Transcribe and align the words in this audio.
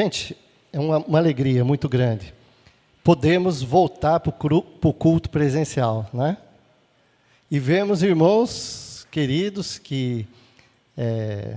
Gente, 0.00 0.36
é 0.72 0.78
uma, 0.78 0.98
uma 0.98 1.18
alegria 1.18 1.64
muito 1.64 1.88
grande. 1.88 2.32
Podemos 3.02 3.64
voltar 3.64 4.20
para 4.20 4.30
o 4.30 4.92
culto 4.92 5.28
presencial, 5.28 6.08
né? 6.14 6.36
E 7.50 7.58
vemos 7.58 8.00
irmãos 8.00 9.04
queridos 9.10 9.76
que 9.76 10.24
é, 10.96 11.56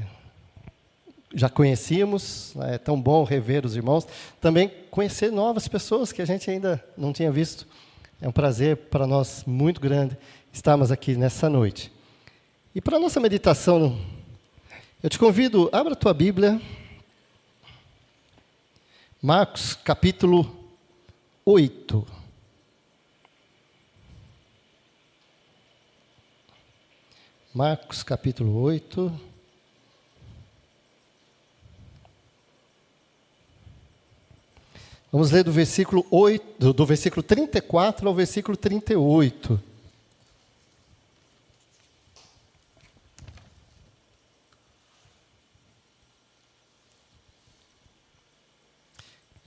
já 1.36 1.50
conhecíamos, 1.50 2.54
né? 2.56 2.74
é 2.74 2.78
tão 2.80 3.00
bom 3.00 3.24
rever 3.24 3.64
os 3.64 3.76
irmãos. 3.76 4.08
Também 4.42 4.72
conhecer 4.90 5.32
novas 5.32 5.68
pessoas 5.68 6.12
que 6.12 6.24
a 6.24 6.26
gente 6.26 6.50
ainda 6.50 6.84
não 6.98 7.14
tinha 7.14 7.32
visto. 7.32 7.68
É 8.20 8.28
um 8.28 8.32
prazer 8.32 8.76
para 8.76 9.06
nós 9.06 9.44
muito 9.46 9.80
grande 9.80 10.18
estarmos 10.52 10.92
aqui 10.92 11.16
nessa 11.16 11.48
noite. 11.48 11.94
E 12.74 12.82
para 12.82 12.98
a 12.98 13.00
nossa 13.00 13.20
meditação, 13.20 14.00
eu 15.04 15.12
te 15.12 15.20
convido, 15.20 15.70
abra 15.72 15.94
a 15.94 15.96
tua 15.96 16.12
Bíblia, 16.12 16.60
Marcos 19.24 19.76
capítulo 19.76 20.52
8. 21.46 22.08
Marcos 27.54 28.02
capítulo 28.02 28.60
8. 28.64 29.14
Vamos 35.12 35.30
ler 35.30 35.44
do 35.44 35.52
versículo 35.52 36.04
8, 36.10 36.74
do 36.74 36.86
versículo 36.88 37.22
34 37.22 38.08
ao 38.08 38.16
versículo 38.16 38.58
38. 38.58 39.62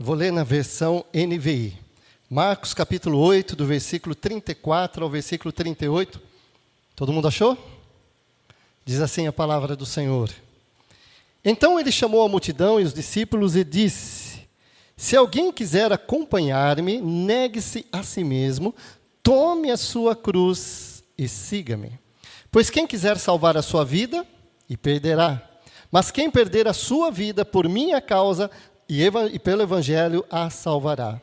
Vou 0.05 0.15
ler 0.15 0.31
na 0.31 0.45
versão 0.45 1.03
NVI. 1.15 1.79
Marcos 2.29 2.75
capítulo 2.75 3.19
8, 3.21 3.57
do 3.57 3.65
versículo 3.65 4.15
34 4.15 5.03
ao 5.03 5.09
versículo 5.09 5.51
38. 5.51 6.21
Todo 6.95 7.11
mundo 7.11 7.27
achou? 7.27 7.57
Diz 8.85 9.01
assim 9.01 9.27
a 9.27 9.33
palavra 9.33 9.75
do 9.75 9.87
Senhor. 9.87 10.29
Então 11.43 11.81
ele 11.81 11.91
chamou 11.91 12.23
a 12.23 12.29
multidão 12.29 12.79
e 12.79 12.85
os 12.85 12.93
discípulos 12.93 13.57
e 13.57 13.65
disse: 13.65 14.47
Se 14.95 15.17
alguém 15.17 15.51
quiser 15.51 15.91
acompanhar-me, 15.91 17.01
negue-se 17.01 17.87
a 17.91 18.03
si 18.03 18.23
mesmo, 18.23 18.75
tome 19.23 19.71
a 19.71 19.77
sua 19.79 20.15
cruz 20.15 21.03
e 21.17 21.27
siga-me. 21.27 21.99
Pois 22.51 22.69
quem 22.69 22.87
quiser 22.87 23.17
salvar 23.17 23.57
a 23.57 23.63
sua 23.63 23.87
vida, 23.87 24.27
e 24.69 24.77
perderá. 24.77 25.43
Mas 25.91 26.11
quem 26.11 26.31
perder 26.31 26.69
a 26.69 26.75
sua 26.75 27.11
vida 27.11 27.43
por 27.43 27.67
minha 27.71 28.03
causa, 28.03 28.51
e, 28.89 29.39
pelo 29.39 29.63
Evangelho 29.63 30.25
a 30.31 30.51
salvará. 30.51 31.21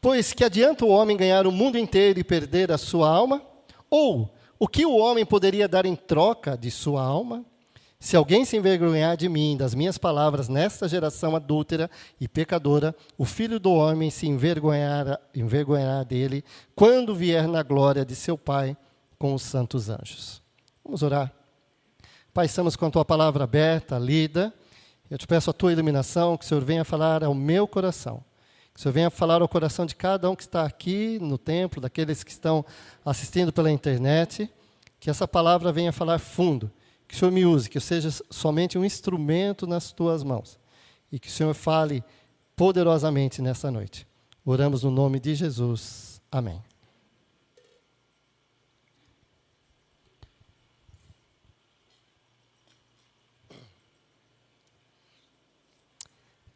Pois 0.00 0.32
que 0.32 0.44
adianta 0.44 0.84
o 0.84 0.90
homem 0.90 1.16
ganhar 1.16 1.46
o 1.46 1.52
mundo 1.52 1.78
inteiro 1.78 2.18
e 2.18 2.24
perder 2.24 2.70
a 2.70 2.78
sua 2.78 3.08
alma? 3.08 3.42
Ou 3.90 4.32
o 4.58 4.68
que 4.68 4.84
o 4.86 4.96
homem 4.96 5.24
poderia 5.24 5.68
dar 5.68 5.86
em 5.86 5.96
troca 5.96 6.56
de 6.56 6.70
sua 6.70 7.02
alma? 7.02 7.44
Se 7.98 8.14
alguém 8.14 8.44
se 8.44 8.56
envergonhar 8.56 9.16
de 9.16 9.28
mim, 9.28 9.56
das 9.56 9.74
minhas 9.74 9.96
palavras, 9.96 10.48
nesta 10.48 10.86
geração 10.86 11.34
adúltera 11.34 11.90
e 12.20 12.28
pecadora, 12.28 12.94
o 13.16 13.24
filho 13.24 13.58
do 13.58 13.72
homem 13.72 14.10
se 14.10 14.26
envergonhará, 14.26 15.18
envergonhará 15.34 16.04
dele 16.04 16.44
quando 16.74 17.14
vier 17.14 17.48
na 17.48 17.62
glória 17.62 18.04
de 18.04 18.14
seu 18.14 18.36
Pai 18.36 18.76
com 19.18 19.34
os 19.34 19.42
santos 19.42 19.88
anjos. 19.88 20.42
Vamos 20.84 21.02
orar. 21.02 21.32
Pai, 22.34 22.46
estamos 22.46 22.76
com 22.76 22.86
a 22.86 22.90
tua 22.90 23.04
palavra 23.04 23.44
aberta, 23.44 23.98
lida. 23.98 24.52
Eu 25.10 25.18
te 25.18 25.26
peço 25.26 25.50
a 25.50 25.52
tua 25.52 25.72
iluminação, 25.72 26.36
que 26.36 26.44
o 26.44 26.48
Senhor 26.48 26.64
venha 26.64 26.84
falar 26.84 27.22
ao 27.22 27.34
meu 27.34 27.66
coração. 27.68 28.22
Que 28.74 28.80
o 28.80 28.82
Senhor 28.82 28.92
venha 28.92 29.10
falar 29.10 29.40
ao 29.40 29.48
coração 29.48 29.86
de 29.86 29.94
cada 29.94 30.28
um 30.28 30.34
que 30.34 30.42
está 30.42 30.64
aqui 30.64 31.18
no 31.20 31.38
templo, 31.38 31.80
daqueles 31.80 32.24
que 32.24 32.30
estão 32.30 32.64
assistindo 33.04 33.52
pela 33.52 33.70
internet. 33.70 34.50
Que 34.98 35.08
essa 35.08 35.26
palavra 35.26 35.72
venha 35.72 35.92
falar 35.92 36.18
fundo. 36.18 36.70
Que 37.06 37.14
o 37.14 37.18
Senhor 37.18 37.30
me 37.30 37.46
use, 37.46 37.70
que 37.70 37.78
eu 37.78 37.82
seja 37.82 38.10
somente 38.30 38.76
um 38.76 38.84
instrumento 38.84 39.66
nas 39.66 39.92
tuas 39.92 40.24
mãos. 40.24 40.58
E 41.10 41.18
que 41.18 41.28
o 41.28 41.30
Senhor 41.30 41.54
fale 41.54 42.02
poderosamente 42.56 43.40
nessa 43.40 43.70
noite. 43.70 44.06
Oramos 44.44 44.82
no 44.82 44.90
nome 44.90 45.20
de 45.20 45.34
Jesus. 45.34 46.20
Amém. 46.30 46.65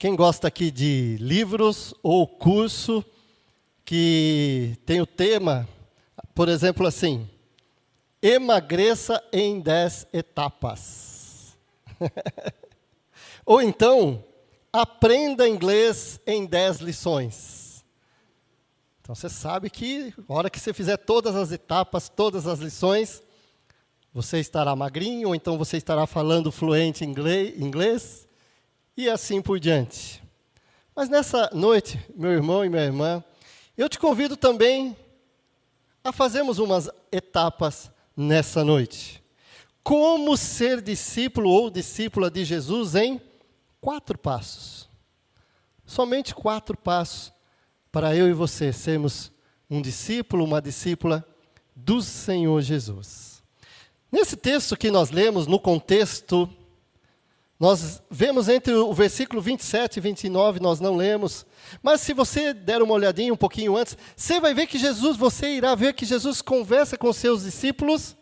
Quem 0.00 0.16
gosta 0.16 0.48
aqui 0.48 0.70
de 0.70 1.18
livros 1.20 1.92
ou 2.02 2.26
curso 2.26 3.04
que 3.84 4.78
tem 4.86 4.98
o 4.98 5.04
tema, 5.04 5.68
por 6.34 6.48
exemplo, 6.48 6.86
assim, 6.86 7.28
emagreça 8.22 9.22
em 9.30 9.60
10 9.60 10.06
etapas. 10.10 11.54
ou 13.44 13.60
então, 13.60 14.24
aprenda 14.72 15.46
inglês 15.46 16.18
em 16.26 16.46
10 16.46 16.78
lições. 16.78 17.84
Então 19.02 19.14
você 19.14 19.28
sabe 19.28 19.68
que, 19.68 20.14
na 20.26 20.34
hora 20.34 20.48
que 20.48 20.58
você 20.58 20.72
fizer 20.72 20.96
todas 20.96 21.36
as 21.36 21.52
etapas, 21.52 22.08
todas 22.08 22.46
as 22.46 22.58
lições, 22.58 23.22
você 24.14 24.40
estará 24.40 24.74
magrinho, 24.74 25.28
ou 25.28 25.34
então 25.34 25.58
você 25.58 25.76
estará 25.76 26.06
falando 26.06 26.50
fluente 26.50 27.04
inglês, 27.04 28.29
e 29.00 29.08
assim 29.08 29.40
por 29.40 29.58
diante. 29.58 30.22
Mas 30.94 31.08
nessa 31.08 31.48
noite, 31.54 31.98
meu 32.14 32.32
irmão 32.32 32.62
e 32.64 32.68
minha 32.68 32.84
irmã, 32.84 33.24
eu 33.76 33.88
te 33.88 33.98
convido 33.98 34.36
também 34.36 34.94
a 36.04 36.12
fazermos 36.12 36.58
umas 36.58 36.90
etapas 37.10 37.90
nessa 38.14 38.62
noite. 38.62 39.22
Como 39.82 40.36
ser 40.36 40.82
discípulo 40.82 41.48
ou 41.48 41.70
discípula 41.70 42.30
de 42.30 42.44
Jesus 42.44 42.94
em 42.94 43.18
quatro 43.80 44.18
passos. 44.18 44.86
Somente 45.86 46.34
quatro 46.34 46.76
passos 46.76 47.32
para 47.90 48.14
eu 48.14 48.28
e 48.28 48.34
você 48.34 48.70
sermos 48.70 49.32
um 49.70 49.80
discípulo, 49.80 50.44
uma 50.44 50.60
discípula 50.60 51.26
do 51.74 52.02
Senhor 52.02 52.60
Jesus. 52.60 53.42
Nesse 54.12 54.36
texto 54.36 54.76
que 54.76 54.90
nós 54.90 55.10
lemos, 55.10 55.46
no 55.46 55.58
contexto 55.58 56.48
nós 57.60 58.02
vemos 58.10 58.48
entre 58.48 58.72
o 58.72 58.90
versículo 58.94 59.42
27 59.42 59.98
e 59.98 60.00
29, 60.00 60.60
nós 60.60 60.80
não 60.80 60.96
lemos. 60.96 61.44
Mas 61.82 62.00
se 62.00 62.14
você 62.14 62.54
der 62.54 62.80
uma 62.80 62.94
olhadinha 62.94 63.34
um 63.34 63.36
pouquinho 63.36 63.76
antes, 63.76 63.98
você 64.16 64.40
vai 64.40 64.54
ver 64.54 64.66
que 64.66 64.78
Jesus, 64.78 65.14
você 65.14 65.56
irá 65.56 65.74
ver 65.74 65.92
que 65.92 66.06
Jesus 66.06 66.40
conversa 66.40 66.96
com 66.96 67.12
seus 67.12 67.42
discípulos. 67.42 68.16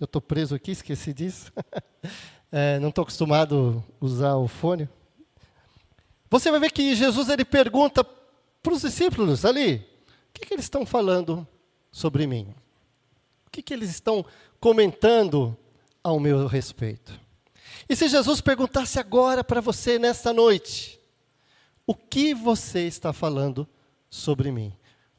Eu 0.00 0.06
estou 0.06 0.22
preso 0.22 0.54
aqui, 0.54 0.70
esqueci 0.70 1.12
disso. 1.12 1.52
é, 2.50 2.78
não 2.78 2.88
estou 2.88 3.02
acostumado 3.02 3.84
a 4.00 4.04
usar 4.04 4.36
o 4.36 4.48
fone. 4.48 4.88
Você 6.30 6.50
vai 6.50 6.58
ver 6.58 6.72
que 6.72 6.94
Jesus 6.94 7.28
ele 7.28 7.44
pergunta 7.44 8.02
para 8.02 8.72
os 8.72 8.80
discípulos 8.80 9.44
ali: 9.44 9.74
o 9.74 10.32
que, 10.32 10.46
que 10.46 10.54
eles 10.54 10.64
estão 10.64 10.86
falando 10.86 11.46
sobre 11.92 12.26
mim? 12.26 12.46
O 13.46 13.50
que, 13.50 13.60
que 13.60 13.74
eles 13.74 13.90
estão 13.90 14.24
comentando 14.58 15.54
ao 16.02 16.18
meu 16.18 16.46
respeito? 16.46 17.23
E 17.88 17.94
se 17.94 18.08
Jesus 18.08 18.40
perguntasse 18.40 18.98
agora 18.98 19.44
para 19.44 19.60
você 19.60 19.98
nesta 19.98 20.32
noite, 20.32 20.98
o 21.86 21.94
que 21.94 22.34
você 22.34 22.86
está 22.86 23.12
falando 23.12 23.68
sobre 24.08 24.50
mim? 24.50 24.74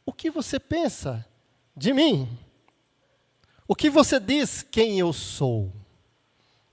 O 0.06 0.12
que 0.12 0.30
você 0.32 0.60
pensa 0.60 1.26
de 1.76 1.94
mim? 1.94 2.28
O 3.68 3.76
que 3.76 3.90
você 3.90 4.20
diz 4.20 4.64
quem 4.64 5.00
eu 5.00 5.12
sou? 5.14 5.72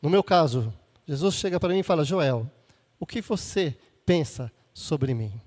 No 0.00 0.10
meu 0.10 0.22
caso, 0.22 0.72
Jesus 1.06 1.34
chega 1.34 1.60
para 1.60 1.72
mim 1.72 1.80
e 1.80 1.84
fala: 1.84 2.04
Joel, 2.04 2.50
o 2.98 3.06
que 3.06 3.20
você 3.20 3.76
pensa 4.04 4.52
sobre 4.72 5.14
mim? 5.14 5.40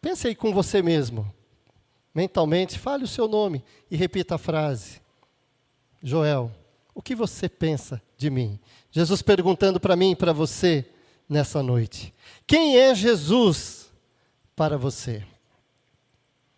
Pense 0.00 0.26
aí 0.26 0.34
com 0.34 0.52
você 0.52 0.82
mesmo, 0.82 1.32
mentalmente, 2.14 2.78
fale 2.78 3.04
o 3.04 3.08
seu 3.08 3.28
nome 3.28 3.64
e 3.90 3.96
repita 3.96 4.36
a 4.36 4.38
frase: 4.38 5.00
Joel, 6.02 6.50
o 7.00 7.02
que 7.02 7.14
você 7.14 7.48
pensa 7.48 8.00
de 8.18 8.28
mim? 8.28 8.60
Jesus 8.90 9.22
perguntando 9.22 9.80
para 9.80 9.96
mim 9.96 10.10
e 10.10 10.16
para 10.16 10.34
você 10.34 10.84
nessa 11.26 11.62
noite. 11.62 12.12
Quem 12.46 12.76
é 12.76 12.94
Jesus 12.94 13.90
para 14.54 14.76
você? 14.76 15.24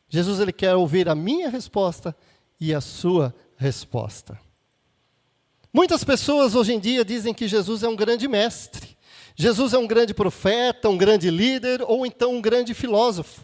Jesus 0.08 0.40
ele 0.40 0.50
quer 0.50 0.74
ouvir 0.74 1.08
a 1.08 1.14
minha 1.14 1.48
resposta 1.48 2.14
e 2.58 2.74
a 2.74 2.80
sua 2.80 3.32
resposta. 3.56 4.36
Muitas 5.72 6.02
pessoas 6.02 6.56
hoje 6.56 6.72
em 6.72 6.80
dia 6.80 7.04
dizem 7.04 7.32
que 7.32 7.46
Jesus 7.46 7.84
é 7.84 7.88
um 7.88 7.94
grande 7.94 8.26
mestre. 8.26 8.96
Jesus 9.36 9.72
é 9.72 9.78
um 9.78 9.86
grande 9.86 10.12
profeta, 10.12 10.88
um 10.88 10.98
grande 10.98 11.30
líder 11.30 11.82
ou 11.86 12.04
então 12.04 12.34
um 12.34 12.42
grande 12.42 12.74
filósofo. 12.74 13.42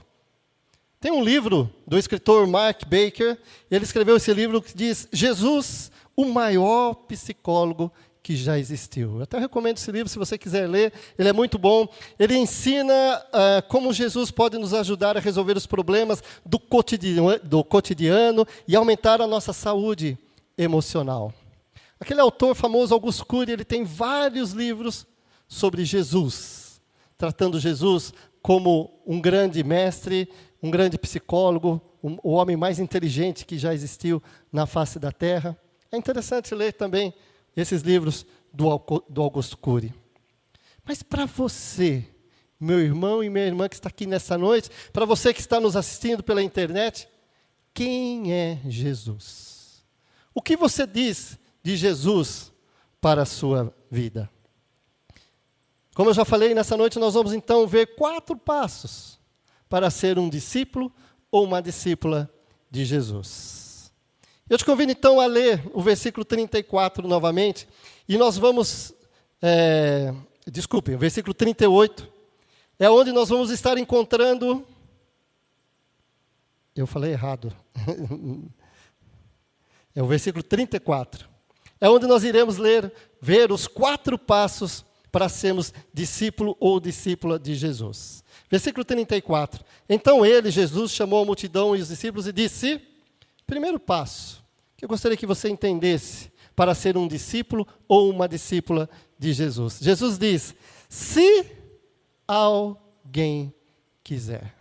Tem 1.00 1.12
um 1.12 1.22
livro 1.22 1.72
do 1.86 1.96
escritor 1.96 2.44
Mark 2.48 2.82
Baker, 2.86 3.38
ele 3.70 3.84
escreveu 3.84 4.16
esse 4.16 4.34
livro 4.34 4.60
que 4.60 4.76
diz 4.76 5.06
Jesus, 5.12 5.92
o 6.18 6.24
maior 6.24 6.94
psicólogo 7.06 7.92
que 8.24 8.34
já 8.34 8.58
existiu. 8.58 9.18
Eu 9.18 9.22
até 9.22 9.38
recomendo 9.38 9.76
esse 9.76 9.92
livro 9.92 10.08
se 10.08 10.18
você 10.18 10.36
quiser 10.36 10.68
ler, 10.68 10.92
ele 11.16 11.28
é 11.28 11.32
muito 11.32 11.56
bom. 11.56 11.86
Ele 12.18 12.36
ensina 12.36 12.92
uh, 13.28 13.68
como 13.68 13.92
Jesus 13.92 14.32
pode 14.32 14.58
nos 14.58 14.74
ajudar 14.74 15.16
a 15.16 15.20
resolver 15.20 15.56
os 15.56 15.64
problemas 15.64 16.20
do 16.44 16.58
cotidiano, 16.58 17.38
do 17.44 17.62
cotidiano 17.62 18.44
e 18.66 18.74
aumentar 18.74 19.22
a 19.22 19.28
nossa 19.28 19.52
saúde 19.52 20.18
emocional. 20.58 21.32
Aquele 22.00 22.20
autor 22.20 22.56
famoso, 22.56 22.92
Augusto 22.92 23.24
Cury, 23.24 23.52
ele 23.52 23.64
tem 23.64 23.84
vários 23.84 24.50
livros 24.50 25.06
sobre 25.46 25.84
Jesus, 25.84 26.80
tratando 27.16 27.60
Jesus 27.60 28.12
como 28.42 28.90
um 29.06 29.20
grande 29.20 29.62
mestre, 29.62 30.28
um 30.60 30.68
grande 30.68 30.98
psicólogo, 30.98 31.80
um, 32.02 32.18
o 32.24 32.32
homem 32.32 32.56
mais 32.56 32.80
inteligente 32.80 33.46
que 33.46 33.56
já 33.56 33.72
existiu 33.72 34.20
na 34.52 34.66
face 34.66 34.98
da 34.98 35.12
Terra. 35.12 35.56
É 35.90 35.96
interessante 35.96 36.54
ler 36.54 36.72
também 36.72 37.14
esses 37.56 37.82
livros 37.82 38.26
do, 38.52 38.68
Augusto 38.68 39.56
Cury. 39.56 39.92
Mas 40.84 41.02
para 41.02 41.26
você, 41.26 42.06
meu 42.58 42.80
irmão 42.80 43.22
e 43.22 43.30
minha 43.30 43.46
irmã 43.46 43.68
que 43.68 43.74
está 43.74 43.88
aqui 43.88 44.06
nessa 44.06 44.38
noite, 44.38 44.70
para 44.92 45.04
você 45.04 45.32
que 45.32 45.40
está 45.40 45.60
nos 45.60 45.76
assistindo 45.76 46.22
pela 46.22 46.42
internet, 46.42 47.08
quem 47.74 48.32
é 48.32 48.60
Jesus? 48.66 49.84
O 50.34 50.42
que 50.42 50.56
você 50.56 50.86
diz 50.86 51.38
de 51.62 51.76
Jesus 51.76 52.52
para 53.00 53.22
a 53.22 53.26
sua 53.26 53.74
vida? 53.90 54.30
Como 55.94 56.10
eu 56.10 56.14
já 56.14 56.24
falei, 56.24 56.54
nessa 56.54 56.76
noite 56.76 56.98
nós 56.98 57.14
vamos 57.14 57.32
então 57.32 57.66
ver 57.66 57.96
quatro 57.96 58.36
passos 58.36 59.18
para 59.68 59.90
ser 59.90 60.18
um 60.18 60.28
discípulo 60.28 60.92
ou 61.30 61.44
uma 61.44 61.60
discípula 61.60 62.32
de 62.70 62.84
Jesus. 62.84 63.67
Eu 64.50 64.56
te 64.56 64.64
convido 64.64 64.90
então 64.90 65.20
a 65.20 65.26
ler 65.26 65.62
o 65.74 65.82
versículo 65.82 66.24
34 66.24 67.06
novamente, 67.06 67.68
e 68.08 68.16
nós 68.16 68.38
vamos, 68.38 68.94
é, 69.42 70.14
desculpem, 70.46 70.94
o 70.94 70.98
versículo 70.98 71.34
38, 71.34 72.08
é 72.78 72.88
onde 72.88 73.12
nós 73.12 73.28
vamos 73.28 73.50
estar 73.50 73.76
encontrando. 73.76 74.64
Eu 76.74 76.86
falei 76.86 77.12
errado. 77.12 77.52
é 79.94 80.02
o 80.02 80.06
versículo 80.06 80.42
34. 80.42 81.28
É 81.78 81.90
onde 81.90 82.06
nós 82.06 82.24
iremos 82.24 82.56
ler, 82.56 82.90
ver 83.20 83.52
os 83.52 83.66
quatro 83.66 84.18
passos 84.18 84.82
para 85.12 85.28
sermos 85.28 85.74
discípulo 85.92 86.56
ou 86.58 86.80
discípula 86.80 87.38
de 87.38 87.54
Jesus. 87.54 88.24
Versículo 88.50 88.82
34. 88.82 89.62
Então 89.86 90.24
ele, 90.24 90.50
Jesus, 90.50 90.92
chamou 90.92 91.22
a 91.22 91.26
multidão 91.26 91.76
e 91.76 91.82
os 91.82 91.88
discípulos 91.88 92.26
e 92.26 92.32
disse: 92.32 92.80
primeiro 93.48 93.80
passo, 93.80 94.44
que 94.76 94.84
eu 94.84 94.88
gostaria 94.88 95.16
que 95.16 95.26
você 95.26 95.48
entendesse 95.48 96.30
para 96.54 96.74
ser 96.74 96.96
um 96.96 97.08
discípulo 97.08 97.66
ou 97.88 98.10
uma 98.10 98.28
discípula 98.28 98.88
de 99.18 99.32
Jesus. 99.32 99.78
Jesus 99.80 100.18
diz: 100.18 100.54
se 100.88 101.46
alguém 102.26 103.52
quiser. 104.04 104.54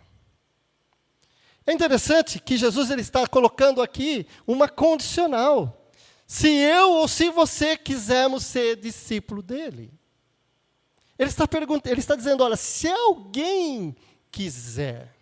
É 1.66 1.72
interessante 1.72 2.40
que 2.40 2.56
Jesus 2.56 2.90
ele 2.90 3.02
está 3.02 3.26
colocando 3.26 3.82
aqui 3.82 4.26
uma 4.46 4.68
condicional. 4.68 5.90
Se 6.26 6.48
eu 6.48 6.92
ou 6.92 7.06
se 7.06 7.30
você 7.30 7.76
quisermos 7.76 8.44
ser 8.44 8.76
discípulo 8.76 9.42
dele. 9.42 9.92
Ele 11.18 11.28
está, 11.28 11.46
perguntando, 11.46 11.92
ele 11.92 12.00
está 12.00 12.16
dizendo: 12.16 12.42
olha, 12.42 12.56
se 12.56 12.88
alguém 12.88 13.94
quiser. 14.30 15.14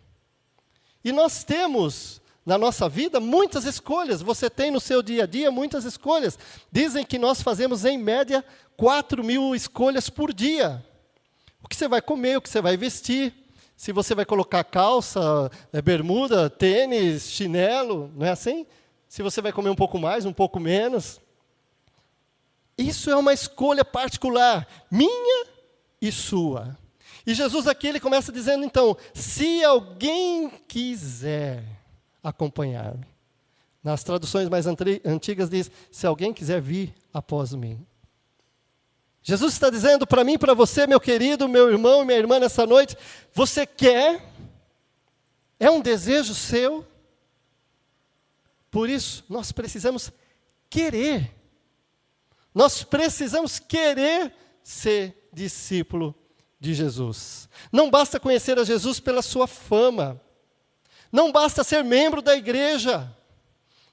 E 1.03 1.11
nós 1.11 1.43
temos 1.43 2.21
na 2.47 2.57
nossa 2.57 2.87
vida 2.87 3.19
muitas 3.19 3.65
escolhas. 3.65 4.21
Você 4.21 4.49
tem 4.49 4.71
no 4.71 4.79
seu 4.79 5.03
dia 5.03 5.25
a 5.25 5.27
dia 5.27 5.51
muitas 5.51 5.83
escolhas. 5.83 6.39
Dizem 6.71 7.05
que 7.05 7.19
nós 7.19 7.41
fazemos, 7.41 7.83
em 7.83 7.97
média, 7.97 8.43
4 8.77 9.21
mil 9.21 9.53
escolhas 9.53 10.09
por 10.09 10.33
dia. 10.33 10.81
O 11.61 11.67
que 11.67 11.75
você 11.75 11.89
vai 11.89 12.01
comer, 12.01 12.37
o 12.37 12.41
que 12.41 12.49
você 12.49 12.61
vai 12.61 12.77
vestir, 12.77 13.33
se 13.75 13.91
você 13.91 14.15
vai 14.15 14.23
colocar 14.23 14.63
calça, 14.63 15.51
é, 15.73 15.81
bermuda, 15.81 16.49
tênis, 16.49 17.29
chinelo, 17.29 18.09
não 18.15 18.25
é 18.25 18.31
assim? 18.31 18.65
Se 19.09 19.21
você 19.21 19.41
vai 19.41 19.51
comer 19.51 19.69
um 19.69 19.75
pouco 19.75 19.99
mais, 19.99 20.25
um 20.25 20.31
pouco 20.31 20.57
menos. 20.57 21.19
Isso 22.77 23.09
é 23.09 23.15
uma 23.17 23.33
escolha 23.33 23.83
particular, 23.83 24.65
minha 24.89 25.47
e 26.01 26.09
sua. 26.13 26.77
E 27.25 27.33
Jesus 27.33 27.67
aqui 27.67 27.87
ele 27.87 27.99
começa 27.99 28.31
dizendo 28.31 28.63
então: 28.63 28.95
se 29.13 29.61
alguém 29.65 30.49
quiser 30.65 31.76
acompanhar-me. 32.27 33.05
Nas 33.81 34.03
traduções 34.03 34.49
mais 34.49 34.65
antigas 34.67 35.49
diz: 35.49 35.71
se 35.89 36.05
alguém 36.05 36.33
quiser 36.33 36.61
vir 36.61 36.93
após 37.13 37.53
mim. 37.53 37.85
Jesus 39.23 39.53
está 39.53 39.69
dizendo 39.69 40.05
para 40.05 40.23
mim 40.23 40.37
para 40.37 40.53
você, 40.53 40.85
meu 40.85 40.99
querido, 40.99 41.47
meu 41.47 41.69
irmão 41.69 42.01
e 42.01 42.05
minha 42.05 42.17
irmã, 42.17 42.39
nessa 42.39 42.65
noite: 42.65 42.97
você 43.33 43.65
quer? 43.65 44.21
É 45.59 45.71
um 45.71 45.81
desejo 45.81 46.35
seu? 46.35 46.85
Por 48.69 48.89
isso, 48.89 49.23
nós 49.29 49.51
precisamos 49.51 50.11
querer. 50.69 51.33
Nós 52.53 52.83
precisamos 52.83 53.57
querer 53.57 54.33
ser 54.63 55.29
discípulo 55.31 56.13
de 56.59 56.73
Jesus. 56.73 57.47
Não 57.71 57.89
basta 57.89 58.19
conhecer 58.19 58.59
a 58.59 58.65
Jesus 58.65 58.99
pela 58.99 59.21
sua 59.21 59.47
fama. 59.47 60.21
Não 61.11 61.31
basta 61.31 61.63
ser 61.63 61.83
membro 61.83 62.21
da 62.21 62.35
igreja. 62.35 63.09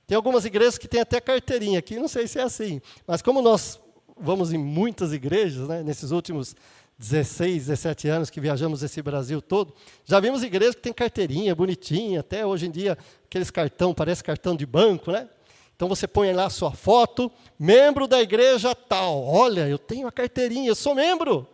Tem 0.06 0.16
algumas 0.16 0.44
igrejas 0.44 0.76
que 0.76 0.88
têm 0.88 1.00
até 1.00 1.20
carteirinha 1.20 1.78
aqui, 1.78 1.98
não 1.98 2.08
sei 2.08 2.26
se 2.26 2.38
é 2.38 2.42
assim. 2.42 2.80
Mas 3.06 3.22
como 3.22 3.40
nós 3.40 3.80
vamos 4.16 4.52
em 4.52 4.58
muitas 4.58 5.12
igrejas, 5.12 5.68
né, 5.68 5.82
nesses 5.82 6.10
últimos 6.10 6.54
16, 6.98 7.66
17 7.66 8.08
anos 8.08 8.30
que 8.30 8.40
viajamos 8.40 8.82
esse 8.82 9.00
Brasil 9.02 9.40
todo, 9.40 9.74
já 10.04 10.20
vimos 10.20 10.42
igrejas 10.42 10.74
que 10.74 10.82
têm 10.82 10.92
carteirinha 10.92 11.54
bonitinha, 11.54 12.20
até 12.20 12.44
hoje 12.46 12.66
em 12.66 12.70
dia 12.70 12.96
aqueles 13.26 13.50
cartão, 13.50 13.94
parece 13.94 14.22
cartão 14.22 14.54
de 14.54 14.66
banco, 14.66 15.10
né? 15.10 15.28
Então 15.74 15.88
você 15.88 16.06
põe 16.06 16.32
lá 16.32 16.46
a 16.46 16.50
sua 16.50 16.70
foto, 16.70 17.32
membro 17.58 18.06
da 18.06 18.20
igreja 18.20 18.74
tal. 18.74 19.24
Olha, 19.24 19.66
eu 19.68 19.78
tenho 19.78 20.06
a 20.06 20.12
carteirinha, 20.12 20.68
eu 20.68 20.74
sou 20.74 20.94
membro. 20.94 21.48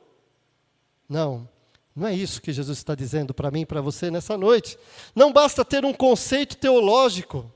Não, 1.09 1.49
não 1.95 2.07
é 2.07 2.15
isso 2.15 2.41
que 2.41 2.53
Jesus 2.53 2.79
está 2.79 2.95
dizendo 2.95 3.35
para 3.35 3.51
mim 3.51 3.63
e 3.63 3.67
para 3.67 3.81
você 3.81 4.11
nessa 4.11 4.37
noite. 4.37 4.79
Não 5.15 5.33
basta 5.33 5.65
ter 5.65 5.85
um 5.85 5.93
conceito 5.93 6.57
teológico. 6.57 7.51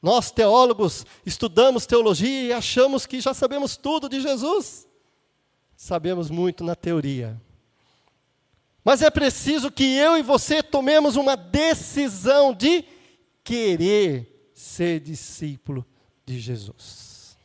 Nós, 0.00 0.30
teólogos, 0.30 1.04
estudamos 1.26 1.86
teologia 1.86 2.42
e 2.42 2.52
achamos 2.52 3.04
que 3.04 3.20
já 3.20 3.34
sabemos 3.34 3.76
tudo 3.76 4.08
de 4.08 4.20
Jesus. 4.20 4.86
Sabemos 5.76 6.30
muito 6.30 6.64
na 6.64 6.74
teoria. 6.74 7.40
Mas 8.84 9.02
é 9.02 9.10
preciso 9.10 9.70
que 9.70 9.84
eu 9.84 10.16
e 10.16 10.22
você 10.22 10.62
tomemos 10.62 11.16
uma 11.16 11.36
decisão 11.36 12.54
de 12.54 12.84
querer 13.44 14.50
ser 14.54 15.00
discípulo 15.00 15.84
de 16.24 16.40
Jesus. 16.40 17.36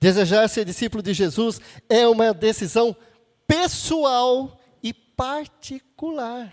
Desejar 0.00 0.48
ser 0.48 0.64
discípulo 0.64 1.02
de 1.02 1.14
Jesus 1.14 1.60
é 1.88 2.08
uma 2.08 2.34
decisão 2.34 2.96
pessoal 3.46 4.58
particular. 5.22 6.52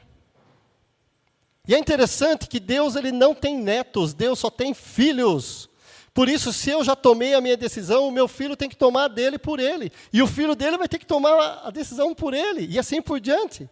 E 1.68 1.74
é 1.74 1.80
interessante 1.80 2.48
que 2.48 2.60
Deus 2.60 2.96
ele 2.96 3.12
não 3.12 3.34
tem 3.34 3.58
netos, 3.58 4.14
Deus 4.14 4.38
só 4.38 4.52
tem 4.52 4.76
filhos. 4.76 5.68
Por 6.14 6.30
isso, 6.30 6.54
se 6.54 6.70
eu 6.70 6.84
já 6.84 6.96
tomei 6.96 7.34
a 7.34 7.42
minha 7.42 7.58
decisão, 7.58 8.08
o 8.08 8.12
meu 8.12 8.28
filho 8.28 8.56
tem 8.56 8.70
que 8.70 8.76
tomar 8.76 9.08
dele 9.08 9.40
por 9.40 9.60
ele. 9.60 9.92
E 10.14 10.22
o 10.22 10.28
filho 10.28 10.56
dele 10.56 10.78
vai 10.78 10.88
ter 10.88 11.00
que 11.00 11.06
tomar 11.06 11.62
a 11.64 11.72
decisão 11.72 12.14
por 12.14 12.32
ele. 12.32 12.68
E 12.68 12.78
assim 12.78 13.02
por 13.02 13.20
diante. 13.20 13.68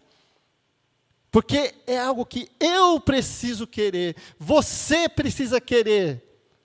Porque 1.30 1.75
é 1.86 2.00
algo 2.00 2.25
que 2.25 2.50
eu 2.60 3.00
preciso 3.00 3.68
querer, 3.68 4.16
você 4.39 5.08
precisa 5.08 5.62
querer 5.62 6.24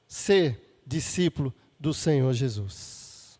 ser 0.08 0.80
discípulo 0.86 1.52
do 1.78 1.92
Senhor 1.92 2.32
Jesus. 2.32 3.38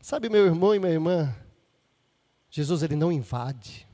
Sabe, 0.00 0.28
meu 0.28 0.46
irmão 0.46 0.72
e 0.72 0.78
minha 0.78 0.92
irmã, 0.92 1.34
Jesus 2.56 2.82
ele 2.82 2.96
não 2.96 3.12
invade. 3.12 3.86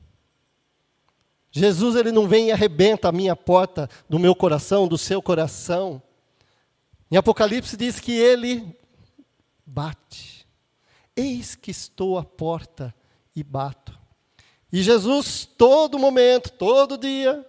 Jesus 1.51 1.97
ele 1.97 2.13
não 2.13 2.29
vem 2.29 2.47
e 2.47 2.51
arrebenta 2.53 3.09
a 3.09 3.11
minha 3.11 3.35
porta 3.35 3.89
do 4.07 4.17
meu 4.17 4.33
coração, 4.33 4.87
do 4.87 4.97
seu 4.97 5.21
coração. 5.21 6.01
Em 7.11 7.17
Apocalipse 7.17 7.75
diz 7.75 7.99
que 7.99 8.13
ele 8.13 8.73
bate. 9.65 10.47
Eis 11.13 11.55
que 11.55 11.71
estou 11.71 12.17
à 12.17 12.23
porta 12.23 12.95
e 13.35 13.43
bato. 13.43 13.99
E 14.71 14.81
Jesus, 14.81 15.45
todo 15.45 15.99
momento, 15.99 16.49
todo 16.49 16.97
dia, 16.97 17.45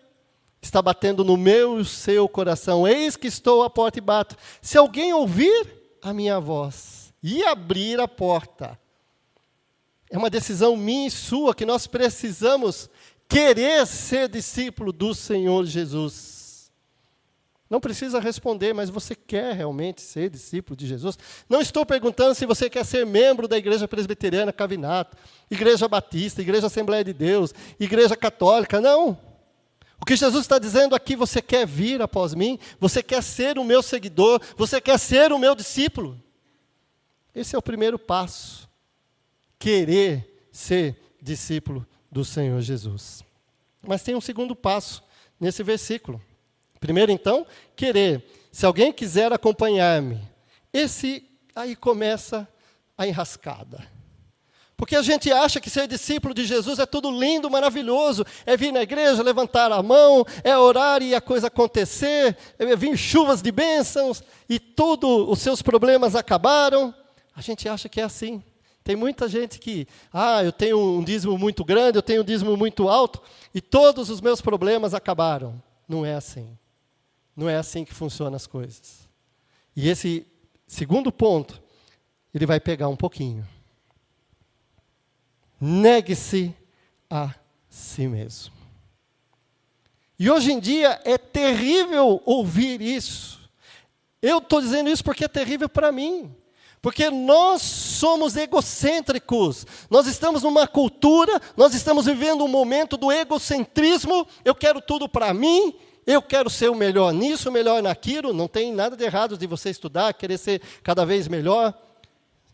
está 0.61 0.83
batendo 0.83 1.23
no 1.23 1.37
meu 1.37 1.79
e 1.79 1.85
seu 1.85 2.29
coração. 2.29 2.89
Eis 2.89 3.15
que 3.15 3.29
estou 3.29 3.63
à 3.63 3.71
porta 3.71 4.01
e 4.01 4.03
bato. 4.03 4.37
Se 4.61 4.77
alguém 4.77 5.15
ouvir 5.15 5.97
a 6.03 6.13
minha 6.13 6.41
voz 6.41 7.15
e 7.23 7.45
abrir 7.45 8.01
a 8.01 8.09
porta, 8.09 8.77
é 10.15 10.17
uma 10.17 10.31
decisão 10.31 10.77
minha 10.77 11.09
e 11.09 11.11
sua 11.11 11.53
que 11.53 11.67
nós 11.67 11.89
precisamos 11.89 12.89
querer 13.29 13.85
ser 13.85 14.29
discípulo 14.29 14.93
do 14.93 15.13
Senhor 15.13 15.67
Jesus. 15.67 16.71
Não 17.69 17.81
precisa 17.81 18.21
responder, 18.21 18.73
mas 18.73 18.89
você 18.89 19.17
quer 19.17 19.57
realmente 19.57 20.01
ser 20.01 20.31
discípulo 20.31 20.77
de 20.77 20.87
Jesus? 20.87 21.19
Não 21.49 21.61
estou 21.61 21.85
perguntando 21.85 22.33
se 22.37 22.47
você 22.47 22.71
quer 22.71 22.85
ser 22.85 23.05
membro 23.05 23.49
da 23.49 23.59
Igreja 23.59 23.89
Presbiteriana 23.89 24.53
Cavinato, 24.53 25.17
Igreja 25.51 25.89
Batista, 25.89 26.41
Igreja 26.41 26.69
Assembleia 26.69 27.03
de 27.03 27.13
Deus, 27.13 27.53
Igreja 27.81 28.15
Católica, 28.17 28.81
não. 28.81 29.19
O 30.01 30.05
que 30.07 30.15
Jesus 30.15 30.43
está 30.43 30.61
dizendo 30.61 30.95
aqui, 30.95 31.17
você 31.17 31.43
quer 31.43 31.67
vir 31.67 32.01
após 32.01 32.35
mim, 32.35 32.57
você 32.79 33.03
quer 33.03 33.21
ser 33.21 33.59
o 33.59 33.65
meu 33.65 33.83
seguidor, 33.83 34.41
você 34.57 34.81
quer 34.81 34.97
ser 34.97 35.33
o 35.33 35.41
meu 35.41 35.57
discípulo. 35.57 36.23
Esse 37.35 37.57
é 37.57 37.59
o 37.59 37.63
primeiro 37.63 37.99
passo. 37.99 38.73
Querer 39.65 40.47
ser 40.53 40.95
discípulo 41.23 41.87
do 42.13 42.23
Senhor 42.23 42.61
Jesus. 42.61 43.25
Mas 43.81 44.03
tem 44.03 44.15
um 44.15 44.21
segundo 44.21 44.55
passo 44.55 45.03
nesse 45.41 45.63
versículo. 45.63 46.21
Primeiro, 46.79 47.11
então, 47.11 47.47
querer. 47.75 48.23
Se 48.53 48.67
alguém 48.67 48.93
quiser 48.93 49.33
acompanhar-me, 49.33 50.21
esse 50.71 51.27
aí 51.57 51.75
começa 51.75 52.47
a 52.95 53.07
enrascada. 53.07 53.89
Porque 54.77 54.95
a 54.95 55.01
gente 55.01 55.33
acha 55.33 55.59
que 55.59 55.71
ser 55.71 55.89
discípulo 55.89 56.35
de 56.35 56.45
Jesus 56.45 56.79
é 56.79 56.85
tudo 56.85 57.11
lindo, 57.11 57.51
maravilhoso. 57.51 58.23
É 58.45 58.59
vir 58.59 58.71
na 58.71 58.83
igreja, 58.83 59.23
levantar 59.23 59.73
a 59.73 59.83
mão, 59.83 60.27
é 60.43 60.59
orar 60.59 61.01
e 61.01 61.15
a 61.15 61.23
coisa 61.23 61.47
acontecer, 61.47 62.37
é 62.59 62.77
vir 62.77 62.99
chuvas 62.99 63.41
de 63.41 63.51
bênçãos 63.51 64.23
e 64.47 64.59
tudo, 64.59 65.27
os 65.31 65.39
seus 65.39 65.63
problemas 65.63 66.15
acabaram. 66.15 66.95
A 67.35 67.41
gente 67.41 67.67
acha 67.67 67.89
que 67.89 67.99
é 67.99 68.05
assim. 68.05 68.45
Tem 68.85 68.95
muita 68.95 69.27
gente 69.27 69.59
que, 69.59 69.89
ah, 70.13 70.45
eu 70.45 70.53
tenho 70.53 70.79
um 70.79 71.03
dízimo 71.03 71.39
muito 71.39 71.65
grande, 71.65 71.97
eu 71.97 72.03
tenho 72.03 72.21
um 72.21 72.25
dízimo 72.25 72.55
muito 72.55 72.87
alto 72.87 73.23
e 73.55 73.61
todos 73.61 74.11
os 74.11 74.21
meus 74.21 74.43
problemas 74.43 74.93
acabaram. 74.93 75.61
Não 75.89 76.05
é 76.05 76.15
assim. 76.15 76.57
Não 77.35 77.49
é 77.49 77.57
assim 77.57 77.83
que 77.83 77.95
funcionam 77.95 78.37
as 78.37 78.47
coisas. 78.47 79.09
E 79.75 79.89
esse 79.89 80.27
segundo 80.67 81.11
ponto, 81.11 81.63
ele 82.35 82.45
vai 82.45 82.61
pegar 82.61 82.89
um 82.89 82.97
pouquinho. 82.97 83.49
Negue-se 85.59 86.55
a 87.09 87.35
si 87.71 88.07
mesmo. 88.07 88.53
E 90.19 90.31
hoje 90.31 90.53
em 90.53 90.61
dia 90.61 91.01
é 91.05 91.17
terrível 91.17 92.21
ouvir 92.27 92.83
isso. 92.83 93.51
Eu 94.21 94.39
estou 94.39 94.61
dizendo 94.61 94.91
isso 94.91 95.03
porque 95.03 95.25
é 95.25 95.29
terrível 95.29 95.71
para 95.71 95.91
mim. 95.91 96.35
Porque 96.85 97.09
nós 97.09 97.63
somos 97.63 98.37
egocêntricos. 98.37 99.67
Nós 99.89 100.07
estamos 100.07 100.43
numa 100.43 100.69
cultura, 100.69 101.41
nós 101.57 101.73
estamos 101.73 102.05
vivendo 102.05 102.45
um 102.45 102.49
momento 102.49 102.99
do 102.99 103.11
egocentrismo. 103.11 104.27
Eu 104.45 104.55
quero 104.55 104.83
tudo 104.83 105.09
para 105.09 105.33
mim, 105.33 105.75
eu 106.07 106.21
quero 106.21 106.51
ser 106.51 106.69
o 106.69 106.75
melhor 106.75 107.15
nisso, 107.15 107.49
o 107.49 107.53
melhor 107.53 107.83
naquilo. 107.83 108.35
Não 108.35 108.47
tem 108.47 108.71
nada 108.71 108.95
de 108.99 109.03
errado 109.03 109.39
de 109.39 109.47
você 109.47 109.71
estudar, 109.71 110.13
querer 110.13 110.37
ser 110.37 110.61
cada 110.83 111.07
vez 111.07 111.27
melhor. 111.27 111.73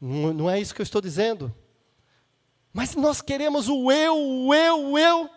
Não, 0.00 0.32
não 0.32 0.48
é 0.48 0.60
isso 0.60 0.76
que 0.76 0.80
eu 0.80 0.84
estou 0.84 1.02
dizendo. 1.02 1.52
Mas 2.72 2.94
nós 2.94 3.20
queremos 3.20 3.68
o 3.68 3.90
eu, 3.90 4.16
o 4.16 4.54
eu, 4.54 4.90
o 4.92 4.96
eu. 4.96 5.28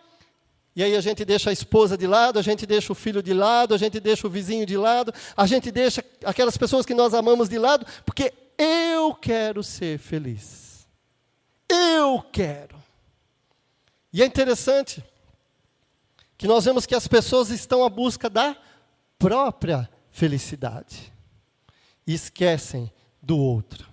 E 0.76 0.84
aí 0.84 0.94
a 0.94 1.00
gente 1.00 1.24
deixa 1.24 1.50
a 1.50 1.52
esposa 1.52 1.98
de 1.98 2.06
lado, 2.06 2.38
a 2.38 2.42
gente 2.42 2.64
deixa 2.64 2.92
o 2.92 2.94
filho 2.94 3.24
de 3.24 3.34
lado, 3.34 3.74
a 3.74 3.76
gente 3.76 3.98
deixa 3.98 4.24
o 4.24 4.30
vizinho 4.30 4.64
de 4.64 4.76
lado, 4.76 5.12
a 5.36 5.46
gente 5.48 5.72
deixa 5.72 6.04
aquelas 6.24 6.56
pessoas 6.56 6.86
que 6.86 6.94
nós 6.94 7.12
amamos 7.12 7.48
de 7.48 7.58
lado, 7.58 7.84
porque 8.06 8.32
eu 8.58 9.14
quero 9.14 9.62
ser 9.62 9.98
feliz. 9.98 10.86
Eu 11.68 12.22
quero. 12.32 12.82
E 14.12 14.22
é 14.22 14.26
interessante 14.26 15.02
que 16.36 16.46
nós 16.46 16.64
vemos 16.64 16.86
que 16.86 16.94
as 16.94 17.08
pessoas 17.08 17.50
estão 17.50 17.84
à 17.84 17.88
busca 17.88 18.30
da 18.30 18.56
própria 19.18 19.88
felicidade 20.10 21.12
e 22.06 22.14
esquecem 22.14 22.92
do 23.22 23.38
outro. 23.38 23.88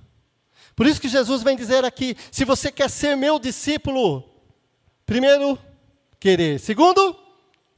Por 0.75 0.85
isso 0.85 1.01
que 1.01 1.09
Jesus 1.09 1.43
vem 1.43 1.55
dizer 1.55 1.85
aqui: 1.85 2.15
se 2.31 2.45
você 2.45 2.71
quer 2.71 2.89
ser 2.89 3.15
meu 3.15 3.39
discípulo, 3.39 4.29
primeiro, 5.05 5.57
querer. 6.19 6.59
Segundo, 6.59 7.17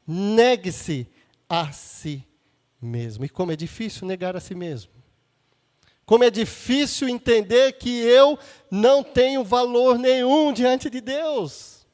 negue-se 0.07 1.07
a 1.49 1.71
si 1.71 2.25
mesmo. 2.81 3.25
E 3.25 3.29
como 3.29 3.51
é 3.51 3.55
difícil 3.55 4.07
negar 4.07 4.35
a 4.35 4.39
si 4.39 4.55
mesmo. 4.55 4.92
Como 6.05 6.23
é 6.23 6.29
difícil 6.29 7.07
entender 7.07 7.73
que 7.73 7.89
eu 7.89 8.37
não 8.69 9.03
tenho 9.03 9.43
valor 9.43 9.97
nenhum 9.97 10.51
diante 10.51 10.89
de 10.89 10.99
Deus. 10.99 11.85